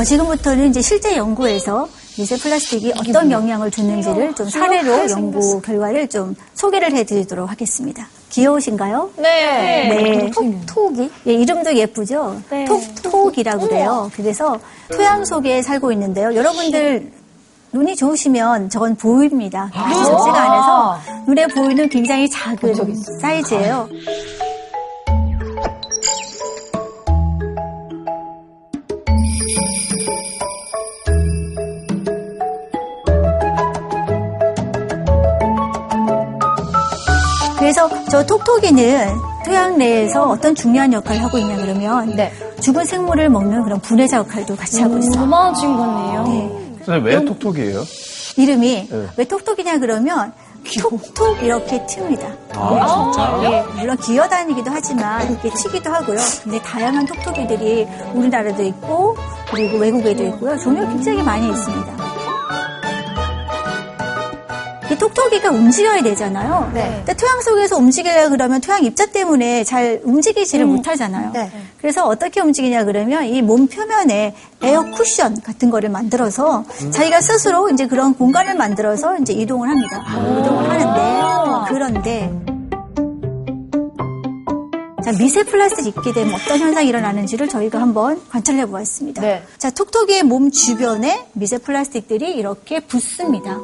[0.00, 1.86] 어, 지금부터는 이제 실제 연구에서
[2.16, 8.08] 미세 플라스틱이 어떤 영향을 주는지를 좀 사례로 연구 결과를 좀 소개를 해드리도록 하겠습니다.
[8.30, 9.10] 귀여우신가요?
[9.18, 9.88] 네.
[9.88, 10.30] 네.
[10.30, 11.10] 톡톡이?
[11.26, 12.40] 예, 이름도 예쁘죠?
[13.02, 14.10] 톡톡이라고 그래요.
[14.14, 14.58] 그래서
[14.90, 16.34] 토양 속에 살고 있는데요.
[16.34, 17.12] 여러분들
[17.72, 19.70] 눈이 좋으시면 저건 보입니다.
[19.74, 23.86] 아주 적지가 않아서 눈에 보이는 굉장히 작은 사이즈예요.
[37.70, 39.16] 그래서 저 톡톡이는
[39.46, 42.32] 토양 내에서 어떤 중요한 역할을 하고 있냐 그러면 네.
[42.60, 45.12] 죽은 생물을 먹는 그런 분해자 역할도 같이 하고 있어요.
[45.12, 46.22] 고마워진 거네요.
[46.24, 46.74] 네.
[46.84, 47.84] 선생님 왜 톡톡이에요?
[48.36, 49.06] 이름이 네.
[49.16, 50.32] 왜 톡톡이냐 그러면
[50.80, 52.36] 톡톡 이렇게 틉니다.
[52.56, 53.40] 아, 진짜?
[53.44, 56.18] 예, 물론 기어다니기도 하지만 이렇게 치기도 하고요.
[56.42, 59.16] 근데 다양한 톡톡이들이 우리나라도 있고
[59.48, 60.58] 그리고 외국에도 있고요.
[60.58, 62.09] 종류가 굉장히 많이 있습니다.
[65.00, 66.70] 이 톡톡이가 움직여야 되잖아요.
[66.74, 66.92] 네.
[66.98, 71.30] 근데 토양 속에서 움직여야 그러면 토양 입자 때문에 잘 움직이지를 못하잖아요.
[71.32, 71.50] 네.
[71.80, 77.86] 그래서 어떻게 움직이냐 그러면 이 몸 표면에 에어 쿠션 같은 거를 만들어서 자기가 스스로 이제
[77.86, 80.04] 그런 공간을 만들어서 이제 이동을 합니다.
[80.38, 82.30] 이동을 하는데 그런데
[85.02, 89.22] 자, 미세 플라스틱이 있게 되면 어떤 현상이 일어나는지를 저희가 한번 관찰해 보았습니다.
[89.22, 89.42] 네.
[89.56, 93.56] 자, 톡톡이의 몸 주변에 미세 플라스틱들이 이렇게 붙습니다.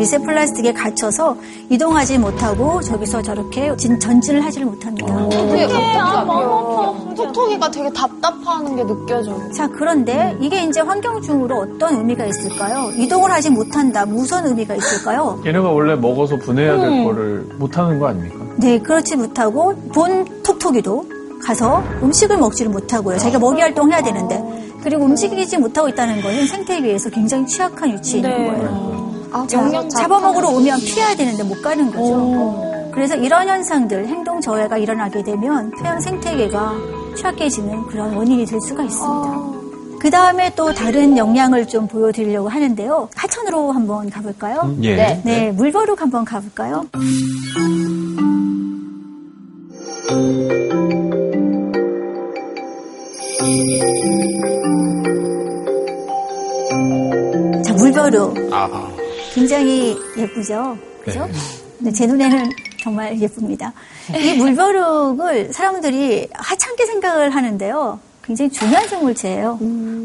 [0.00, 1.36] 미세 플라스틱에 갇혀서
[1.68, 5.28] 이동하지 못하고 저기서 저렇게 진- 전진을 하지를 못합니다.
[5.28, 7.12] 되게 답답해요.
[7.14, 9.38] 톡톡이가 되게 답답하는 게 느껴져요.
[9.54, 12.90] 자, 그런데 이게 이제 환경 중으로 어떤 의미가 있을까요?
[12.96, 14.06] 이동을 하지 못한다.
[14.06, 15.38] 무슨 의미가 있을까요?
[15.44, 18.38] 얘네가 원래 먹어서 분해해야 될 거를 못하는 거 아닙니까?
[18.56, 21.04] 네, 그렇지 못하고 본 톡톡이도
[21.42, 23.18] 가서 음식을 먹지를 못하고요.
[23.18, 24.42] 자기가 먹이 활동해야 되는데
[24.82, 28.99] 그리고 움직이지 못하고 있다는 것은 생태에 비해서 굉장히 취약한 위치에 있는 거예요.
[29.32, 32.90] 아, 자, 잡아먹으러 오면 피해야 되는데 못 가는 거죠.
[32.92, 36.74] 그래서 이런 현상들, 행동 저해가 일어나게 되면 토양 생태계가
[37.16, 39.60] 취약해지는 그런 원인이 될 수가 있습니다.
[40.00, 43.08] 그 다음에 또 다른 영향을 좀 보여드리려고 하는데요.
[43.14, 44.74] 하천으로 한번 가볼까요?
[44.82, 45.20] 예.
[45.24, 46.86] 네, 물버룩 한번 가볼까요?
[57.64, 58.52] 자, 물버룩.
[58.52, 58.68] 아,
[59.40, 60.76] 굉장히 예쁘죠?
[61.02, 61.26] 그죠?
[61.78, 62.50] 네, 제 눈에는
[62.82, 63.72] 정말 예쁩니다.
[64.14, 67.98] 이 물버룩을 사람들이 하찮게 생각을 하는데요.
[68.22, 69.58] 굉장히 중요한 생물체예요.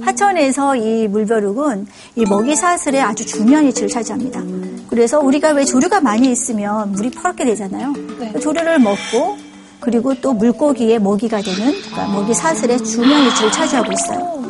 [0.03, 4.41] 하천에서 이 물벼룩은 이 먹이 사슬에 아주 중요한 위치를 차지합니다.
[4.87, 7.91] 그래서 우리가 왜 조류가 많이 있으면 물이 퍼렇게 되잖아요.
[8.33, 9.37] 그 조류를 먹고
[9.81, 14.44] 그리고 또 물고기의 먹이가 되는 그러니까 먹이 사슬에 중요한 위치를 차지하고 있어요.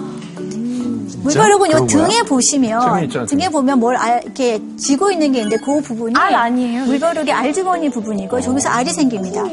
[1.25, 1.85] 물벼룩은 요?
[1.87, 6.35] 등에 보시면 재미있잖아, 등에 보면 뭘 알- 이렇게 쥐고 있는 게 있는데 그 부분이 알
[6.35, 6.85] 아니에요?
[6.85, 9.43] 물벼룩의 알주머니 부분이고 저기서 알이 생깁니다.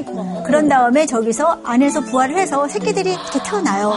[0.44, 3.94] 그런 다음에 저기서 안에서 부화를 해서 새끼들이 이렇게 태어나요.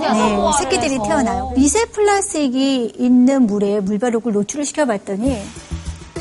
[0.00, 1.52] 네, 새끼들이 태어나요.
[1.54, 5.42] 미세 플라스틱이 있는 물에 물벼룩을 노출을 시켜봤더니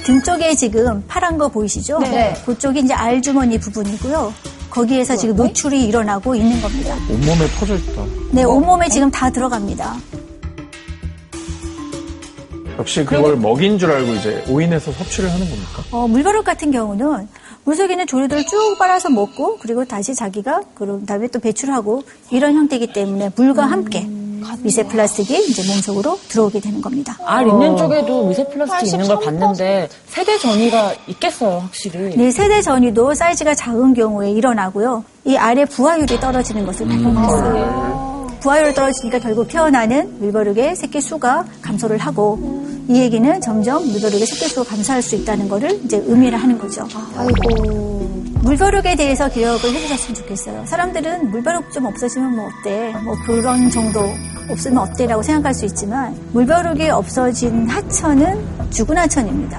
[0.03, 1.99] 등 쪽에 지금 파란 거 보이시죠?
[1.99, 2.33] 네.
[2.45, 4.33] 그쪽이 이제 알주머니 부분이고요.
[4.69, 6.95] 거기에서 지금 노출이 일어나고 있는 겁니다.
[7.09, 8.01] 온몸에 퍼져 있다.
[8.31, 9.95] 네, 온몸에 지금 다 들어갑니다.
[12.83, 15.83] 역시 그걸 먹인 줄 알고 이제 오인해서 섭취를 하는 겁니까?
[15.91, 17.29] 어, 물벼룩 같은 경우는
[17.63, 22.87] 물속에 있는 조류들을 쭉 빨아서 먹고 그리고 다시 자기가 그런 다음에 또 배출하고 이런 형태이기
[22.91, 24.05] 때문에 물과 함께
[24.59, 27.17] 미세 플라스틱이 이제 몸속으로 들어오게 되는 겁니다.
[27.25, 32.17] 알 있는 쪽에도 미세 플라스틱 있는 걸 봤는데 세대 전이가 있겠어요, 확실히.
[32.17, 35.05] 네, 세대 전이도 사이즈가 작은 경우에 일어나고요.
[35.23, 38.12] 이 알의 부화율이 떨어지는 것을 발견했어요.
[38.43, 42.37] 부화율이 떨어지니까 결국 태어나는 물벼룩의 새끼 수가 감소를 하고
[42.89, 46.85] 이 얘기는 점점 물벼룩의 새끼 수가 감소할 수 있다는 것을 이제 의미를 하는 거죠.
[48.43, 50.65] 물벼룩에 대해서 기억을 해주셨으면 좋겠어요.
[50.65, 52.93] 사람들은 물벼룩 좀 없어지면 뭐 어때?
[53.03, 54.01] 뭐 그런 정도
[54.49, 59.57] 없으면 어때라고 생각할 수 있지만 물벼룩이 없어진 하천은 죽은 하천입니다.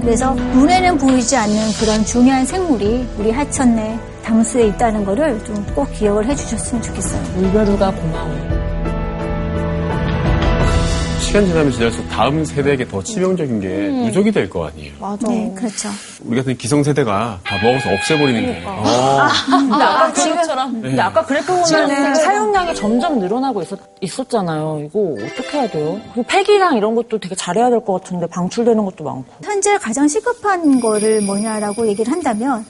[0.00, 5.92] 그래서 눈에는 보이지 않는 그런 중요한 생물이 우리 하천 내 담수에 있다는 거를 좀 꼭
[5.92, 7.22] 기억을 해주셨으면 좋겠어요.
[7.34, 8.55] 물벼루가 고마워.
[11.36, 13.68] 시간 지나면 지날수록 다음 세대에게 더 치명적인 게
[14.06, 14.94] 누적이 될 거 아니에요.
[14.98, 15.28] 맞아.
[15.28, 15.90] 네, 그렇죠.
[16.24, 18.62] 우리 같은 기성세대가 다 먹어서 없애버리는 게.
[18.64, 20.80] 어, 근데 아까 지금처럼.
[20.80, 23.62] 근데 아까 그랬고 보면은 사용량이 점점 늘어나고
[24.00, 26.00] 있었, 잖아요 이거 어떻게 해야 돼요?
[26.14, 29.24] 그리고 폐기랑 이런 것도 되게 잘해야 될 것 같은데 방출되는 것도 많고.
[29.44, 32.64] 현재 가장 시급한 거를 뭐냐라고 얘기를 한다면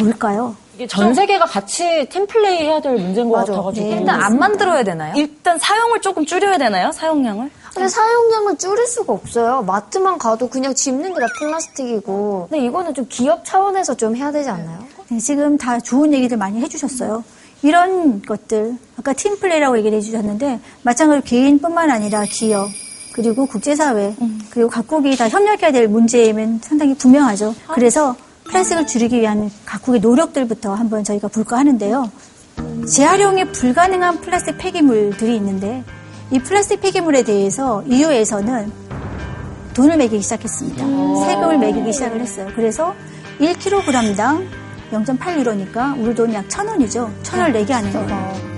[0.00, 0.56] 뭘까요?
[0.76, 3.86] 이게 전 세계가 같이 팀플레이 해야 될 문제인 것 같아가지고.
[3.88, 3.96] 네.
[3.98, 5.14] 일단 안 만들어야 되나요?
[5.16, 6.92] 일단 사용을 조금 줄여야 되나요?
[6.92, 7.50] 사용량을?
[7.74, 9.62] 근데 사용량을 줄일 수가 없어요.
[9.62, 12.48] 마트만 가도 그냥 집는 게 다 플라스틱이고.
[12.50, 14.80] 근데 이거는 좀 기업 차원에서 좀 해야 되지 않나요?
[15.08, 17.24] 네, 지금 다 좋은 얘기들 많이 해주셨어요.
[17.62, 22.68] 이런 것들, 아까 팀플레이라고 얘기를 해주셨는데, 마찬가지로 개인뿐만 아니라 기업,
[23.14, 24.14] 그리고 국제사회,
[24.50, 27.54] 그리고 각국이 다 협력해야 될 문제임은 상당히 분명하죠.
[27.72, 28.14] 그래서
[28.48, 32.10] 플라스틱을 줄이기 위한 각국의 노력들부터 한번 저희가 볼까 하는데요.
[32.88, 35.84] 재활용이 불가능한 플라스틱 폐기물들이 있는데,
[36.30, 38.72] 이 플라스틱 폐기물에 대해서 EU에서는
[39.74, 40.84] 돈을 매기기 시작했습니다.
[41.26, 42.48] 세금을 매기기 시작을 했어요.
[42.54, 42.94] 그래서
[43.40, 44.46] 1kg당
[44.92, 47.10] 0.8유로니까 우리 돈 약 1,000원이죠.
[47.22, 48.55] 1,000원을 내게 하는 거예요.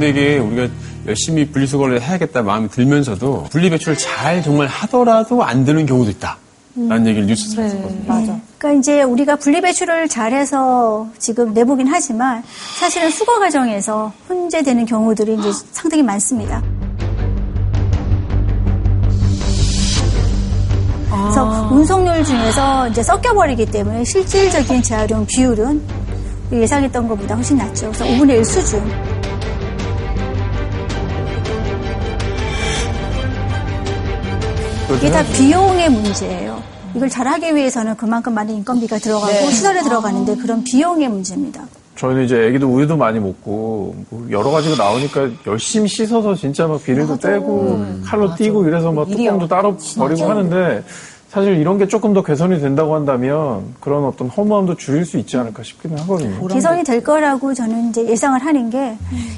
[0.00, 0.68] 근데 이게 우리가
[1.06, 6.38] 열심히 분리수거를 해야겠다 마음이 들면서도 분리배출을 잘 정말 하더라도 안 되는 경우도 있다.
[6.74, 8.04] 라는 얘기를 뉴스에서 봤거든요.
[8.06, 8.40] 맞아.
[8.56, 12.42] 그러니까 이제 우리가 분리배출을 잘해서 지금 내보긴 하지만
[12.78, 16.62] 사실은 수거 과정에서 혼재되는 경우들이 이제 상당히 많습니다.
[21.10, 25.82] 그래서 운송률 중에서 이제 섞여버리기 때문에 실질적인 재활용 비율은
[26.52, 27.92] 예상했던 것보다 훨씬 낮죠.
[27.92, 29.09] 그래서 5분의 1 수준.
[34.96, 36.62] 이게 다 비용의 문제예요.
[36.94, 41.62] 이걸 잘하기 위해서는 그만큼 많은 인건비가 들어가고 시설에 들어가는데 그런 비용의 문제입니다.
[41.96, 47.18] 저희는 이제 애기도 우유도 많이 먹고 뭐 여러 가지가 나오니까 열심히 씻어서 진짜 막 비닐도
[47.18, 50.82] 떼고 칼로 띄고 이래서 막 뚜껑도 따로 버리고 하는데
[51.30, 55.62] 사실 이런 게 조금 더 개선이 된다고 한다면 그런 어떤 허무함도 줄일 수 있지 않을까
[55.62, 56.48] 싶기는 하거든요.
[56.48, 58.96] 개선이 될 거라고 저는 이제 예상을 하는 게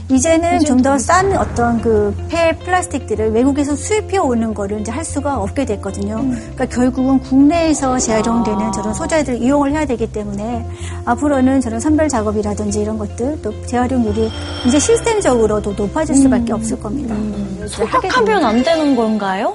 [0.08, 5.36] 이제는 좀 더 싼 어떤 그 폐 플라스틱들을 외국에서 수입해 오는 거를 이제 할 수가
[5.36, 6.16] 없게 됐거든요.
[6.16, 10.66] 그러니까 결국은 국내에서 재활용되는 저런 소재들을 이용을 해야 되기 때문에
[11.04, 14.30] 앞으로는 저런 선별 작업이라든지 이런 것들 또 재활용률이
[14.66, 17.14] 이제 시스템적으로도 높아질 수밖에 없을 겁니다.
[17.68, 19.54] 소각하면 안 되는 건가요?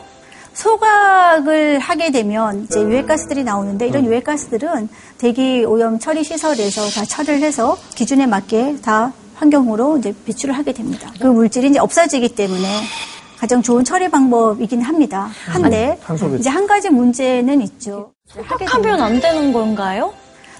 [0.57, 4.89] 소각을 하게 되면 이제 유해가스들이 나오는데 이런 유해가스들은
[5.19, 11.11] 대기 오염 처리 시설에서 다 처리를 해서 기준에 맞게 다 환경으로 이제 배출을 하게 됩니다.
[11.21, 12.81] 그 물질이 이제 없어지기 때문에
[13.37, 15.29] 가장 좋은 처리 방법이긴 합니다.
[15.45, 16.39] 한데 배출.
[16.39, 18.13] 이제 한 가지 문제는 있죠.
[18.25, 20.11] 소각하면 안 되는 건가요?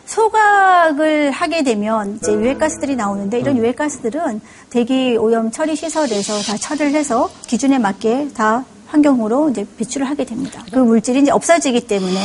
[0.06, 7.32] 소각을 하게 되면 이제 유해가스들이 나오는데 이런 유해가스들은 대기 오염 처리 시설에서 다 처리를 해서
[7.48, 10.64] 기준에 맞게 다 환경으로 이제 배출을 하게 됩니다.
[10.72, 12.20] 그 물질이 이제 없어지기 때문에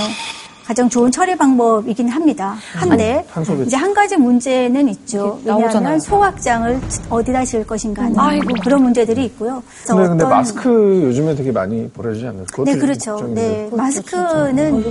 [0.64, 2.54] 가장 좋은 처리 방법이긴 합니다.
[2.74, 3.66] 한데 배출.
[3.66, 5.40] 이제 한 가지 문제는 있죠.
[5.44, 5.66] 나오잖아요.
[5.66, 9.60] 왜냐하면 소각장을 어디다 지을 것인가 하는 그런 문제들이 있고요.
[9.86, 12.46] 근데, 근데 마스크 요즘에 되게 많이 버려지지 않나요?
[12.64, 13.28] 네, 그렇죠.
[13.34, 14.84] 네, 마스크는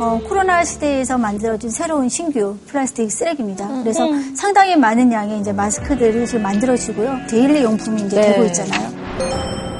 [0.00, 3.68] 어, 코로나 시대에서 만들어진 새로운 신규 플라스틱 쓰레기입니다.
[3.82, 7.16] 그래서 상당히 많은 양의 이제 마스크들이 지금 만들어지고요.
[7.28, 8.32] daily 용품이 이제 네.
[8.32, 9.77] 되고 있잖아요.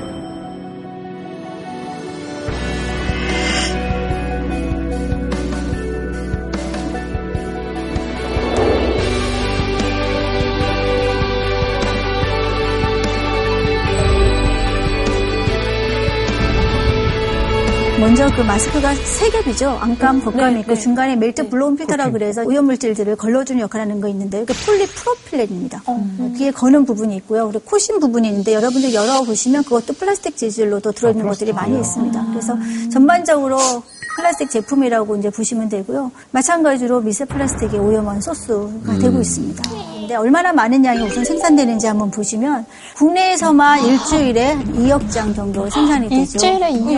[17.99, 19.71] 먼저 그 마스크가 세 겹이죠.
[19.71, 24.55] 안감, 겉감이 있고 중간에 melt blown 필터라 그래서 오염물질들을 걸러주는 역할을 하는 거 있는데 이게
[24.55, 25.83] 폴리프로필렌입니다.
[26.37, 27.49] 귀에 거는 부분이 있고요.
[27.49, 32.27] 그리고 코심 부분이 있는데 여러분들 열어보시면 그것도 플라스틱 재질로도 들어있는 것들이 많이 있습니다.
[32.31, 32.57] 그래서
[32.93, 33.59] 전반적으로
[34.19, 36.11] 플라스틱 제품이라고 이제 보시면 되고요.
[36.33, 39.63] 마찬가지로 미세 플라스틱의 오염원 source가 되고 있습니다.
[39.71, 42.67] 근데 얼마나 많은 양이 우선 생산되는지 한번 보시면
[42.97, 46.37] 국내에서만 일주일에 2억 장 정도 생산이 되죠.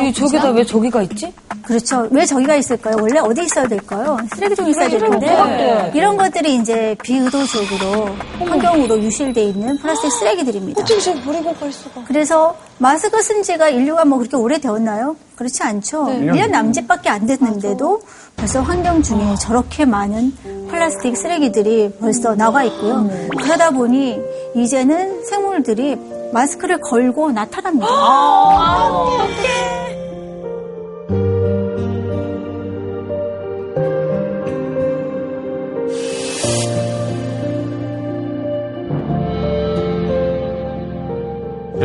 [0.08, 1.30] 이 저기다 왜 저기가 있지?
[1.62, 2.08] 그렇죠.
[2.10, 2.96] 왜 저기가 있을까요?
[3.00, 4.18] 원래 어디 있어야 될까요?
[4.34, 8.08] 쓰레기통에 있어야 되는데 이런 것들이 이제 비의도적으로
[8.38, 10.80] 환경으로 유실돼 있는 플라스틱 쓰레기들입니다.
[10.80, 12.02] 어떻게 저 버리고 갈 수가?
[12.06, 15.16] 그래서 마스크 쓴 지가 인류가 뭐 그렇게 오래 되었나요?
[15.36, 16.04] 그렇지 않죠.
[16.06, 18.00] 1년 남짓밖에 안 됐는데도
[18.36, 20.32] 벌써 환경 중에 저렇게 많은
[20.70, 23.08] 플라스틱 쓰레기들이 벌써 나와 있고요.
[23.38, 24.18] 그러다 보니
[24.56, 25.96] 이제는 생물들이
[26.32, 27.86] 마스크를 걸고 나타납니다.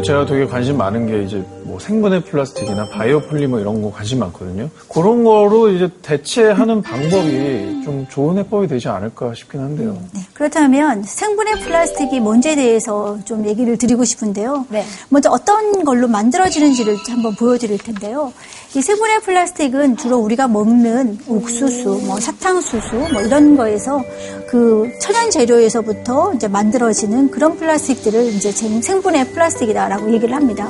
[0.01, 1.43] 제가 되게 관심 많은 게 이제
[1.75, 4.69] 뭐 생분해 플라스틱이나 바이오 폴리머 이런 거 관심 많거든요.
[4.87, 9.97] 그런 거로 이제 대체하는 방법이 좀 좋은 해법이 되지 않을까 싶긴 한데요.
[10.13, 14.65] 네, 그렇다면 생분해 플라스틱이 뭔지에 대해서 좀 얘기를 드리고 싶은데요.
[15.09, 18.31] 먼저 어떤 걸로 만들어지는지를 한번 보여드릴 텐데요.
[18.73, 24.01] 이 생분해 플라스틱은 주로 우리가 먹는 옥수수, 뭐 사탕수수, 뭐 이런 거에서
[24.47, 30.69] 그 천연 재료에서부터 이제 만들어지는 그런 플라스틱들을 이제 생- 생분해 플라스틱이다라고 얘기를 합니다.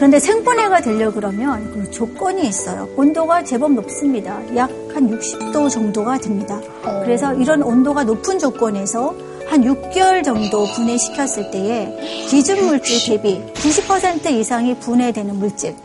[0.00, 2.88] 그런데 생분해가 되려 그러면 그 조건이 있어요.
[2.96, 4.40] 온도가 제법 높습니다.
[4.56, 6.58] 약 한 60도 정도가 됩니다.
[7.04, 9.14] 그래서 이런 온도가 높은 조건에서
[9.46, 15.76] 한 6개월 정도 분해시켰을 때에 기준 물질 대비 90% 이상이 분해되는 물질을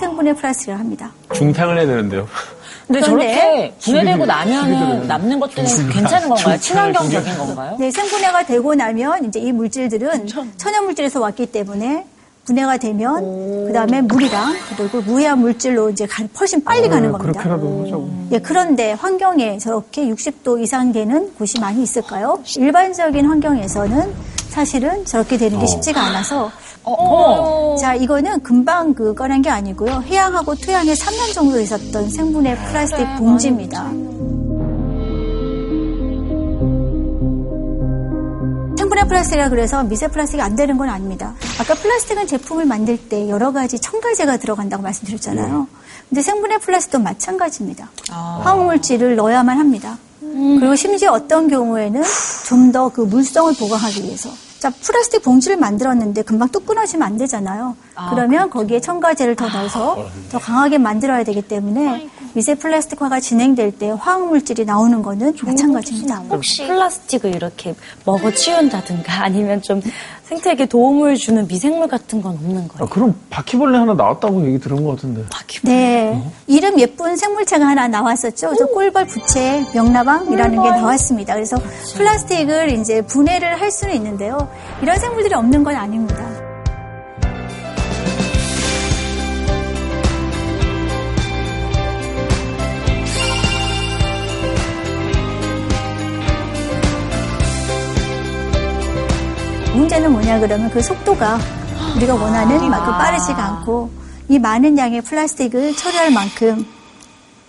[0.00, 1.12] 생분해 플라스틱이라고 합니다.
[1.34, 2.26] 중탕을 해야 되는데요.
[2.86, 6.58] 근데 그런데 저렇게 분해되고 나면은 남는 것들은 괜찮은 건가요?
[6.58, 7.76] 친환경적인 건가요?
[7.78, 12.06] 네, 생분해가 되고 나면 이제 이 물질들은 천연 물질에서 왔기 때문에
[12.48, 17.42] 분해가 되면 그 다음에 물이랑 그리고 무해한 물질로 이제 가- 훨씬 빨리 가는 겁니다.
[17.42, 18.08] 그렇게라도.
[18.32, 22.38] 예, 그런데 환경에 저렇게 60도 이상 되는 곳이 많이 있을까요?
[22.56, 24.14] 일반적인 환경에서는
[24.48, 25.66] 사실은 저렇게 되는 게 어.
[25.66, 26.50] 쉽지가 않아서
[26.84, 27.76] 어.
[27.78, 33.90] 자 이거는 금방 그 꺼낸 게 아니고요 해양하고 토양에 3년 정도 있었던 생분해 플라스틱 봉지입니다.
[39.08, 41.34] 플라스틱이라 그래서 미세 플라스틱이 안 되는 건 아닙니다.
[41.58, 45.66] 아까 플라스틱은 제품을 만들 때 여러 가지 첨가제가 들어간다고 말씀드렸잖아요.
[46.08, 47.88] 근데 생분해 플라스틱도 마찬가지입니다.
[48.10, 49.98] 화학물질을 넣어야만 합니다.
[50.20, 52.02] 그리고 심지어 어떤 경우에는
[52.46, 54.30] 좀 더 그 물성을 보강하기 위해서.
[54.58, 57.76] 자, 플라스틱 봉지를 만들었는데 금방 뚝 끊어지면 안 되잖아요.
[58.10, 64.64] 그러면 거기에 첨가제를 더 넣어서 더 강하게 만들어야 되기 때문에 미세 플라스틱화가 진행될 때 화학물질이
[64.64, 66.16] 나오는 거는 마찬가지입니다.
[66.30, 69.80] 혹시 플라스틱을 이렇게 먹어 치운다든가 아니면 좀
[70.28, 72.84] 생태에게 도움을 주는 미생물 같은 건 없는 거예요?
[72.84, 75.24] 아, 그럼 바퀴벌레 하나 나왔다고 얘기 들은 것 같은데.
[75.62, 76.22] 네.
[76.46, 78.54] 이름 예쁜 생물체가 하나 나왔었죠.
[78.58, 81.34] 저 꿀벌 부채 명나방이라는 게 나왔습니다.
[81.34, 81.56] 그래서
[81.96, 84.50] 플라스틱을 이제 분해를 할 수는 있는데요.
[84.82, 86.47] 이런 생물들이 없는 건 아닙니다.
[99.78, 101.38] 문제는 뭐냐 그러면 그 속도가
[101.96, 103.88] 우리가 원하는 만큼 빠르지가 않고
[104.28, 106.66] 이 많은 양의 플라스틱을 처리할 만큼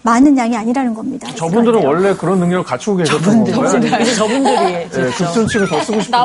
[0.01, 1.27] 많은 양이 아니라는 겁니다.
[1.35, 3.45] 저분들은 원래 그런 능력을 갖추고 계셨던?
[4.01, 6.17] 이제 저분들이 네, 급전층을 더 쓰고 싶은데.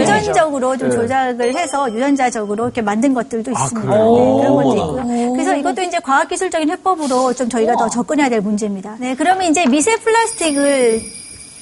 [0.00, 0.96] 유전적으로 좀 네.
[0.96, 3.88] 조작을 해서 유전자적으로 이렇게 만든 것들도 아, 있습니다.
[3.92, 5.32] 네, 그런 것도 있고요.
[5.34, 8.96] 그래서 이것도 이제 과학기술적인 해법으로 좀 저희가 더 접근해야 될 문제입니다.
[8.98, 11.00] 네, 그러면 이제 미세 플라스틱을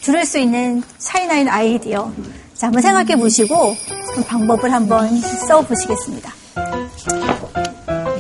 [0.01, 2.11] 줄일 수 있는 차이나인 아이디어.
[2.61, 3.75] 자, 한번 생각해 보시고
[4.15, 6.31] 그 방법을 한번 써 보시겠습니다.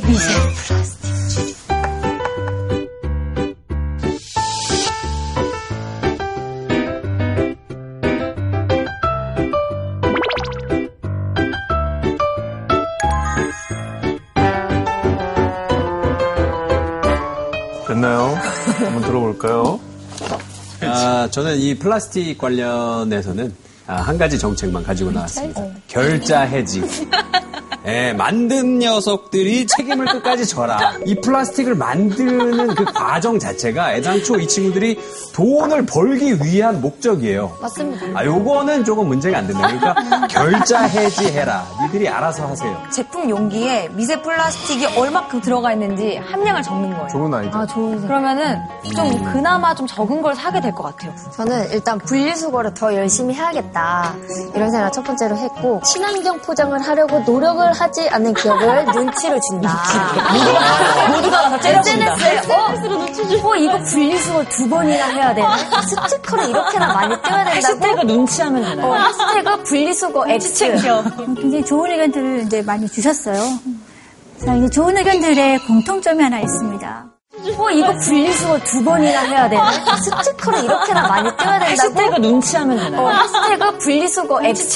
[0.06, 0.32] 미세
[0.66, 1.10] 플라스틱.
[17.86, 18.38] 됐나요?
[18.78, 19.80] 한번 들어볼까요?
[20.80, 25.64] 아, 저는 이 플라스틱 관련해서는 아, 한 가지 정책만 가지고 나왔습니다.
[25.88, 26.82] 결자 해지.
[27.86, 30.94] 예, 만든 녀석들이 책임을 끝까지 져라.
[31.06, 35.00] 이 플라스틱을 만드는 그 과정 자체가 애당초 이 친구들이
[35.34, 37.56] 돈을 벌기 위한 목적이에요.
[37.60, 38.06] 맞습니다.
[38.14, 39.66] 아, 요거는 조금 문제가 안 된다.
[39.66, 41.64] 그러니까 결자 해지해라.
[41.84, 42.76] 니들이 알아서 하세요.
[42.92, 47.08] 제품 용기에 미세 플라스틱이 얼마큼 들어가 있는지 함량을 적는 거예요.
[47.08, 47.60] 좋은 아이디어.
[47.60, 48.06] 아, 좋은 생각.
[48.08, 48.58] 그러면은
[48.94, 51.12] 좀 그나마 좀 적은 걸 사게 될 것 같아요.
[51.34, 54.14] 저는 일단 분리수거를 더 열심히 해야겠다.
[54.54, 59.82] 이런 생각을 첫 번째로 했고, 친환경 포장을 하려고 노력을 하지 않는 기업을 눈치를 준다.
[61.10, 61.90] 모두가 다 째려본다.
[61.90, 63.50] SNS에, 어?
[63.50, 65.56] 어, 이거 분리수거 두 번이나 해야 되나?
[65.82, 67.50] 스티커를 이렇게나 많이 떼야 된다고?
[67.56, 68.86] 해시태그 눈치하면 되나요?
[68.92, 70.64] 어, 해시태그 분리수거 X.
[71.36, 73.36] 굉장히 좋은 의견들을 이제 많이 주셨어요.
[74.44, 77.04] 자, 이제 좋은 의견들의 공통점이 하나 있습니다.
[77.38, 79.70] 어, 이거 분리수거 두 번이나 해야 되나?
[79.96, 81.64] 스티커를 이렇게나 많이 떼야 된다고?
[81.70, 83.02] 해시태그 눈치하면 되나요?
[83.02, 84.74] 어, 해시태그 분리수거 X.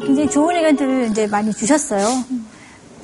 [0.00, 2.06] 굉장히 좋은 의견들을 이제 많이 주셨어요.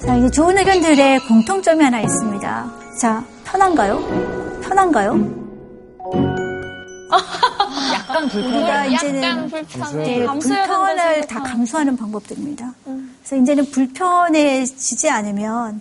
[0.04, 2.72] 자, 이제 좋은 의견들의 공통점이 하나 있습니다.
[3.00, 4.60] 자, 편한가요?
[4.62, 5.46] 편한가요?
[7.94, 8.54] 약간 불편.
[8.54, 10.18] 우리가 이제는 약간 불편해.
[10.18, 11.42] 네, 불편을 다.
[11.42, 12.74] 감수하는 방법들입니다.
[12.84, 15.80] 그래서 이제는 불편해지지 않으면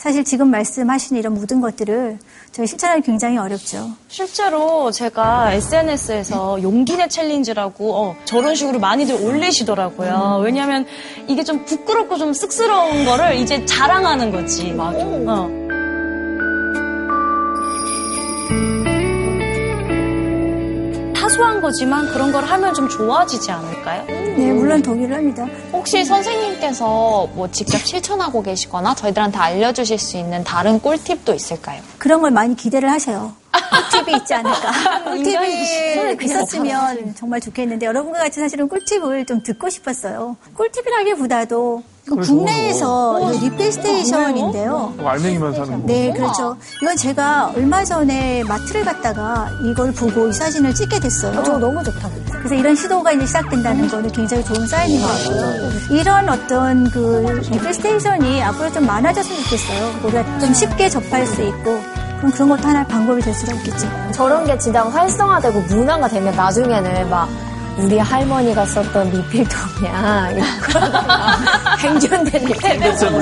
[0.00, 2.18] 사실 지금 말씀하신 이런 모든 것들을
[2.52, 3.90] 저희 실천하기 굉장히 어렵죠.
[4.08, 10.40] 실제로 제가 SNS에서 용기내 챌린지라고 어, 저런 식으로 많이들 올리시더라고요.
[10.42, 10.86] 왜냐하면
[11.28, 14.72] 이게 좀 부끄럽고 좀 쑥스러운 거를 이제 자랑하는 거지.
[14.72, 15.00] 맞아.
[15.04, 15.69] 어.
[21.40, 24.04] 사소한 거지만 그런 걸 하면 좀 좋아지지 않을까요?
[24.06, 25.46] 네, 물론 동의를 합니다.
[25.72, 31.80] 혹시 선생님께서 뭐 직접 실천하고 계시거나 저희들한테 알려주실 수 있는 다른 꿀팁도 있을까요?
[31.96, 33.32] 그런 걸 많이 기대를 하세요.
[33.90, 35.04] 꿀팁이 있지 않을까.
[35.04, 40.36] 꿀팁이 있었으면 정말 좋겠는데 여러분과 같이 사실은 꿀팁을 좀 듣고 싶었어요.
[40.54, 44.94] 꿀팁이라기보다도 그 국내에서 리필 스테이션인데요.
[45.04, 45.86] 알맹이만 사는 거.
[45.86, 46.56] 네, 그렇죠.
[46.82, 51.42] 이건 제가 얼마 전에 마트를 갔다가 이걸 보고 이 사진을 찍게 됐어요.
[51.44, 52.08] 저거 너무 좋다.
[52.38, 55.70] 그래서 이런 시도가 이제 시작된다는 거는 굉장히 좋은 사인인 것 같고요.
[55.90, 60.00] 이런 어떤 그 리필 station이 앞으로 좀 많아졌으면 좋겠어요.
[60.04, 61.80] 우리가 좀 쉽게 접할 수 있고
[62.18, 63.86] 그럼 그런 것도 하나의 방법이 될 수가 있겠죠.
[64.12, 67.28] 저런 게 진짜 활성화되고 문화가 되면 나중에는 막
[67.78, 70.30] 우리 할머니가 썼던 리필통이야.
[71.78, 73.12] 행전된 리필통.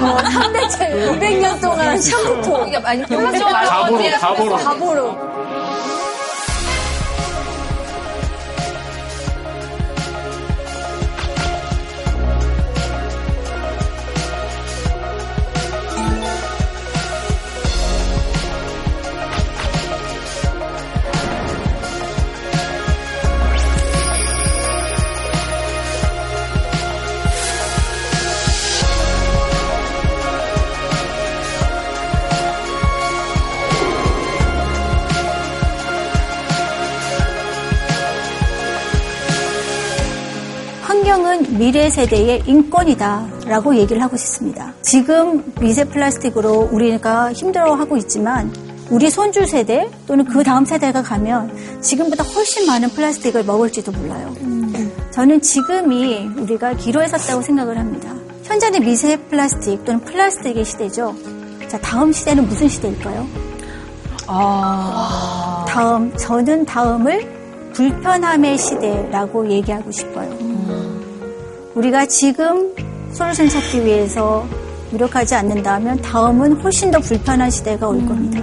[0.00, 2.68] 뭐 3대째 200년 동안 샴푸통.
[2.68, 4.56] 이게 많이 가보로, 가보로.
[4.56, 5.35] 가보로.
[41.58, 44.72] 미래 세대의 인권이다라고 얘기를 하고 싶습니다.
[44.82, 48.52] 지금 미세 플라스틱으로 우리가 힘들어하고 있지만
[48.90, 54.34] 우리 손주 세대 또는 그 다음 세대가 가면 지금보다 훨씬 많은 플라스틱을 먹을지도 몰라요.
[55.10, 58.14] 저는 지금이 우리가 기로에 섰다고 생각을 합니다.
[58.44, 61.16] 현재는 미세 플라스틱 또는 플라스틱의 시대죠.
[61.68, 63.26] 자, 다음 시대는 무슨 시대일까요?
[64.28, 65.64] 아...
[65.68, 70.45] 다음, 저는 다음을 불편함의 시대라고 얘기하고 싶어요.
[71.76, 72.74] 우리가 지금
[73.12, 74.46] 솔루션 찾기 위해서
[74.90, 78.40] 노력하지 않는다면 다음은 훨씬 더 불편한 시대가 올 겁니다.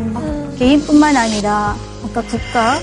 [0.59, 1.75] 개인뿐만 아니라
[2.05, 2.79] 아까 국가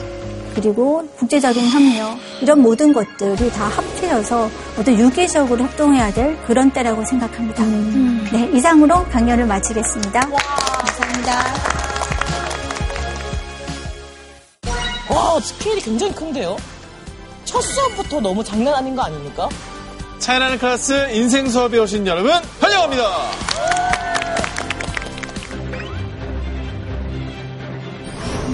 [0.57, 7.65] 그리고 국제적인 협력 이런 모든 것들이 다 합쳐져서 어떤 유기적으로 협동해야 될 그런 때라고 생각합니다.
[8.33, 10.21] 네, 이상으로 강연을 마치겠습니다.
[10.21, 11.45] 감사합니다.
[15.11, 16.57] 와, 스케일이 굉장히 큰데요?
[17.45, 19.49] 첫 수업부터 너무 장난 아닌 거 아닙니까?
[20.21, 23.03] 차이나는 클래스 인생 수업에 오신 여러분 환영합니다.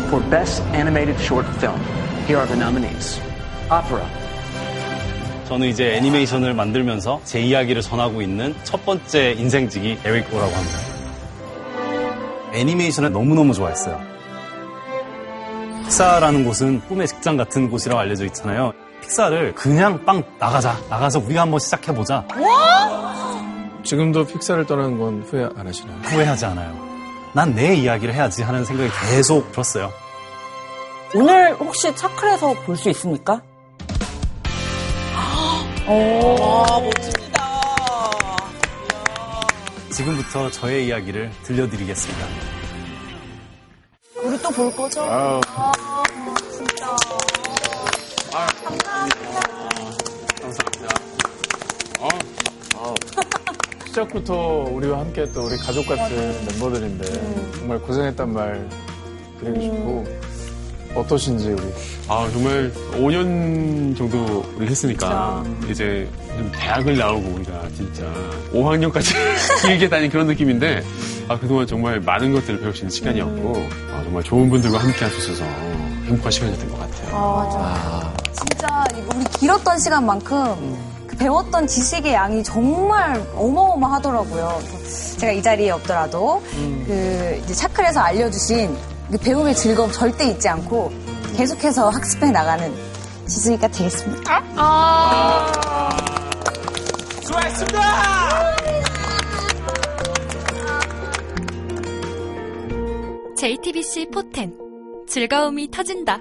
[0.07, 1.81] For Best Animated Short Film,
[2.29, 3.21] here are the nominees.
[3.65, 4.07] Opera,
[5.49, 10.79] 저는 이제 애니메이션을 만들면서 제 이야기를 전하고 있는 첫 번째 인생직이 에릭 고라고 합니다.
[12.53, 14.01] 애니메이션을 너무너무 좋아했어요.
[15.83, 18.73] 픽사라는 곳은 꿈의 직장 같은 곳이라고 알려져 있잖아요.
[19.11, 20.77] 픽사를 그냥 빵 나가자.
[20.91, 22.27] 나가서 우리가 한번 시작해보자.
[23.85, 25.97] 지금도 픽사를 떠나는 건 후회 안 하시나요?
[26.03, 26.87] 후회하지 않아요.
[27.33, 29.93] 난 내 이야기를 해야지 하는 생각이 계속 들었어요.
[31.15, 33.41] 오늘 혹시 차클에서 볼 수 있습니까?
[35.87, 37.47] 와, 멋집니다.
[39.91, 42.27] 지금부터 저의 이야기를 들려드리겠습니다.
[44.25, 45.03] 우리 또 볼 거죠?
[45.03, 45.41] 아우.
[53.87, 54.35] 시작부터
[54.71, 56.17] 우리와 함께 했던 우리 가족 같은
[56.47, 58.69] 멤버들인데 정말 고생했단 말
[59.41, 60.05] 드리고 싶고
[60.95, 61.63] 어떠신지 우리?
[62.09, 68.03] 아 정말 5년 정도 우리 했으니까 이제 좀 대학을 나오고 우리가 진짜
[68.53, 69.15] 5학년까지
[69.67, 70.83] 길게 다닌 그런 느낌인데
[71.29, 75.11] 아 그동안 정말 많은 것들을 배울 수 있는 시간이었고 아, 정말 좋은 분들과 함께 할
[75.11, 75.45] 수 있어서
[76.07, 77.09] 행복한 시간이었던 것 같아요.
[77.13, 84.61] 아, 진짜 이거 우리 길었던 시간만큼 그 배웠던 지식의 양이 정말 어마어마하더라고요.
[85.19, 86.43] 제가 이 자리에 없더라도
[86.87, 88.77] 그 이제 차클에서 알려주신
[89.11, 90.93] 그 배움의 즐거움 절대 잊지 않고
[91.37, 92.73] 계속해서 학습해 나가는
[93.27, 94.43] 지수이가 되겠습니다.
[97.23, 97.81] 수고하셨습니다.
[103.37, 104.66] JTBC 포텐
[105.07, 106.21] 즐거움이 터진다.